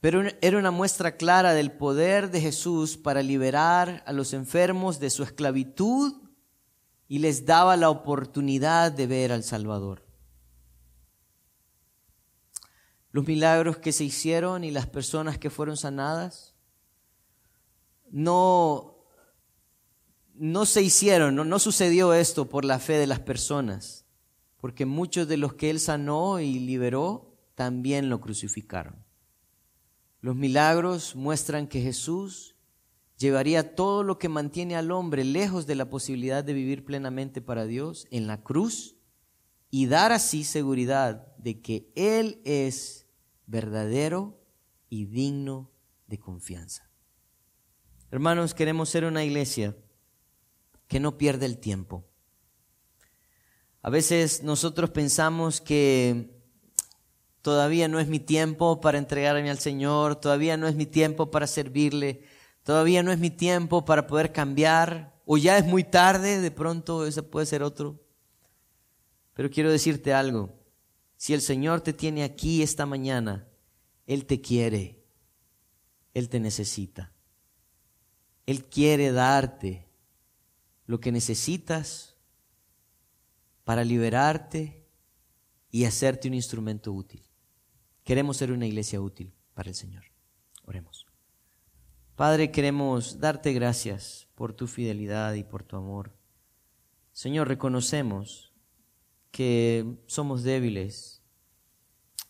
Pero 0.02 0.24
era 0.42 0.58
una 0.58 0.72
muestra 0.72 1.18
clara 1.18 1.54
del 1.54 1.72
poder 1.72 2.32
de 2.32 2.40
Jesús 2.40 2.96
para 2.96 3.22
liberar 3.22 4.02
a 4.06 4.14
los 4.14 4.34
enfermos 4.34 5.00
de 5.00 5.10
su 5.10 5.24
esclavitud 5.24 6.14
y 7.10 7.20
les 7.20 7.46
daba 7.46 7.76
la 7.76 7.90
oportunidad 7.90 8.92
de 8.94 9.08
ver 9.08 9.32
al 9.32 9.44
Salvador. 9.44 10.06
Los 13.12 13.28
milagros 13.28 13.78
que 13.78 13.92
se 13.92 14.06
hicieron 14.06 14.64
y 14.64 14.72
las 14.72 14.88
personas 14.88 15.38
que 15.38 15.50
fueron 15.50 15.76
sanadas 15.76 16.56
no, 18.10 19.04
no 20.36 20.66
se 20.66 20.82
hicieron, 20.82 21.36
no, 21.36 21.44
no 21.44 21.60
sucedió 21.60 22.14
esto 22.14 22.48
por 22.48 22.64
la 22.64 22.80
fe 22.80 22.94
de 22.94 23.08
las 23.08 23.20
personas, 23.20 24.06
porque 24.62 24.86
muchos 24.86 25.28
de 25.28 25.38
los 25.38 25.56
que 25.56 25.72
él 25.72 25.80
sanó 25.80 26.40
y 26.40 26.60
liberó 26.60 27.36
también 27.56 28.10
lo 28.10 28.22
crucificaron. 28.22 29.09
Los 30.22 30.36
milagros 30.36 31.16
muestran 31.16 31.68
que 31.68 31.82
Jesús 31.82 32.56
llevaría 33.18 33.76
todo 33.76 34.04
lo 34.04 34.18
que 34.18 34.30
mantiene 34.30 34.76
al 34.76 34.92
hombre 34.92 35.24
lejos 35.24 35.66
de 35.66 35.76
la 35.76 35.90
posibilidad 35.90 36.44
de 36.44 36.54
vivir 36.54 36.86
plenamente 36.86 37.42
para 37.42 37.66
Dios 37.66 38.08
en 38.12 38.28
la 38.28 38.42
cruz 38.42 38.96
y 39.70 39.86
dar 39.86 40.12
así 40.12 40.44
seguridad 40.44 41.36
de 41.38 41.62
que 41.62 41.92
Él 41.96 42.42
es 42.44 43.08
verdadero 43.46 44.42
y 44.90 45.06
digno 45.06 45.72
de 46.08 46.20
confianza. 46.20 46.90
Hermanos, 48.12 48.54
queremos 48.54 48.90
ser 48.90 49.06
una 49.06 49.24
iglesia 49.24 49.76
que 50.88 51.00
no 51.00 51.18
pierde 51.18 51.46
el 51.46 51.60
tiempo. 51.60 52.06
A 53.82 53.90
veces 53.90 54.44
nosotros 54.44 54.90
pensamos 54.90 55.62
que 55.62 56.39
Todavía 57.50 57.88
no 57.88 58.00
es 58.00 58.08
mi 58.08 58.20
tiempo 58.20 58.80
para 58.80 59.00
entregarme 59.00 59.50
al 59.50 59.58
Señor, 59.58 60.18
todavía 60.18 60.56
no 60.56 60.68
es 60.68 60.76
mi 60.76 60.86
tiempo 60.86 61.32
para 61.32 61.48
servirle, 61.48 62.22
todavía 62.62 63.02
no 63.02 63.12
es 63.12 63.18
mi 63.18 63.32
tiempo 63.32 63.86
para 63.86 64.06
poder 64.06 64.32
cambiar, 64.32 65.20
o 65.26 65.36
ya 65.36 65.58
es 65.58 65.66
muy 65.66 65.84
tarde, 65.84 66.42
de 66.42 66.52
pronto 66.52 67.08
ese 67.08 67.24
puede 67.24 67.48
ser 67.48 67.64
otro. 67.64 68.06
Pero 69.34 69.50
quiero 69.50 69.72
decirte 69.72 70.14
algo, 70.14 70.60
si 71.18 71.34
el 71.34 71.42
Señor 71.42 71.82
te 71.82 71.92
tiene 71.92 72.24
aquí 72.24 72.62
esta 72.62 72.86
mañana, 72.86 73.48
Él 74.06 74.28
te 74.28 74.42
quiere, 74.42 75.04
Él 76.14 76.30
te 76.30 76.40
necesita, 76.40 77.12
Él 78.46 78.66
quiere 78.66 79.12
darte 79.12 79.88
lo 80.86 81.00
que 81.00 81.12
necesitas 81.12 82.16
para 83.64 83.84
liberarte 83.84 84.86
y 85.72 85.86
hacerte 85.86 86.28
un 86.28 86.36
instrumento 86.36 86.94
útil. 86.94 87.24
Queremos 88.10 88.38
ser 88.38 88.52
una 88.52 88.66
iglesia 88.66 89.00
útil 89.00 89.36
para 89.54 89.70
el 89.70 89.76
Señor. 89.76 90.04
Oremos. 90.66 91.06
Padre, 92.16 92.50
queremos 92.50 93.20
darte 93.20 93.54
gracias 93.54 94.28
por 94.34 94.52
tu 94.52 94.66
fidelidad 94.66 95.36
y 95.36 95.44
por 95.44 95.62
tu 95.62 95.76
amor. 95.76 96.18
Señor, 97.12 97.48
reconocemos 97.48 98.52
que 99.30 99.86
somos 100.08 100.42
débiles 100.42 101.22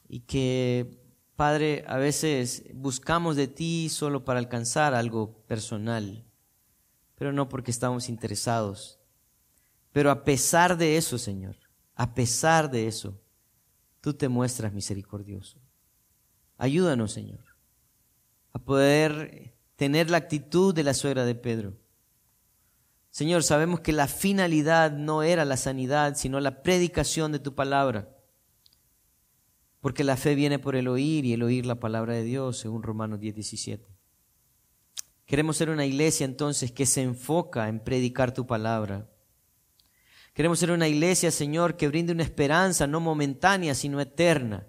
y 0.09 0.19
que, 0.19 1.01
Padre, 1.38 1.86
a 1.88 1.95
veces 1.95 2.65
buscamos 2.73 3.38
de 3.38 3.47
ti 3.47 3.88
solo 3.88 4.25
para 4.25 4.39
alcanzar 4.39 4.93
algo 4.93 5.45
personal, 5.47 6.25
pero 7.15 7.32
no 7.32 7.47
porque 7.47 7.71
estamos 7.71 8.09
interesados. 8.09 8.99
Pero 9.93 10.11
a 10.11 10.25
pesar 10.25 10.77
de 10.77 10.97
eso, 10.97 11.17
Señor, 11.17 11.55
a 11.95 12.13
pesar 12.13 12.69
de 12.69 12.86
eso, 12.89 13.17
tú 14.01 14.13
te 14.13 14.27
muestras 14.27 14.73
misericordioso. 14.73 15.57
Ayúdanos, 16.60 17.14
Señor, 17.14 17.39
a 18.51 18.60
poder 18.60 19.55
tener 19.78 20.10
la 20.10 20.18
actitud 20.18 20.76
de 20.76 20.84
la 20.84 20.93
suegra 20.93 21.24
de 21.24 21.34
Pedro. 21.34 21.78
Señor, 23.12 23.43
sabemos 23.43 23.80
que 23.80 23.93
la 23.93 24.10
finalidad 24.10 24.91
no 24.91 25.24
era 25.24 25.45
la 25.45 25.55
sanidad, 25.55 26.16
sino 26.18 26.41
la 26.41 26.62
predicación 26.62 27.32
de 27.32 27.39
tu 27.39 27.55
palabra. 27.55 28.10
Porque 29.80 30.03
la 30.03 30.18
fe 30.18 30.36
viene 30.36 30.60
por 30.60 30.76
el 30.76 30.89
oír 30.89 31.24
y 31.24 31.32
el 31.32 31.43
oír 31.43 31.66
la 31.66 31.80
palabra 31.80 32.14
de 32.14 32.24
Dios, 32.24 32.57
según 32.57 32.84
Romanos 32.84 33.22
10, 33.22 33.36
17. 33.36 33.95
Queremos 35.26 35.55
ser 35.55 35.70
una 35.70 35.86
iglesia 35.86 36.26
entonces 36.26 36.74
que 36.74 36.86
se 36.86 37.03
enfoca 37.03 37.70
en 37.70 37.80
predicar 37.80 38.34
tu 38.34 38.45
palabra. 38.45 39.10
Queremos 40.34 40.60
ser 40.60 40.72
una 40.72 40.89
iglesia, 40.89 41.32
Señor, 41.32 41.78
que 41.78 41.88
brinde 41.88 42.12
una 42.12 42.24
esperanza 42.24 42.86
no 42.86 42.99
momentánea, 42.99 43.74
sino 43.76 44.01
eterna 44.01 44.68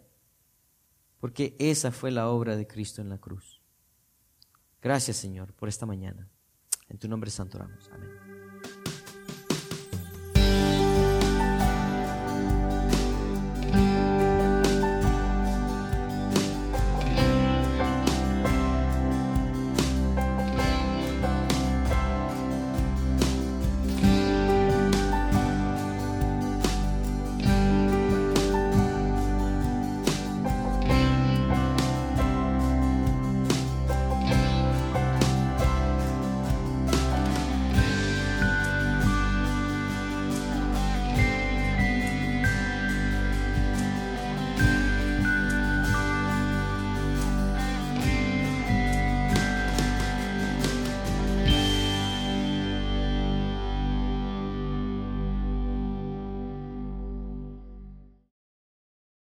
porque 1.20 1.54
esa 1.58 1.92
fue 1.92 2.10
la 2.10 2.28
obra 2.28 2.56
de 2.56 2.66
Cristo 2.66 3.02
en 3.02 3.08
la 3.08 3.18
cruz. 3.18 3.60
Gracias 4.82 5.18
Señor 5.18 5.52
por 5.52 5.68
esta 5.68 5.86
mañana. 5.86 6.28
En 6.88 6.98
tu 6.98 7.08
nombre 7.08 7.30
santo 7.30 7.58
oramos. 7.58 7.88
Amén. 7.92 8.19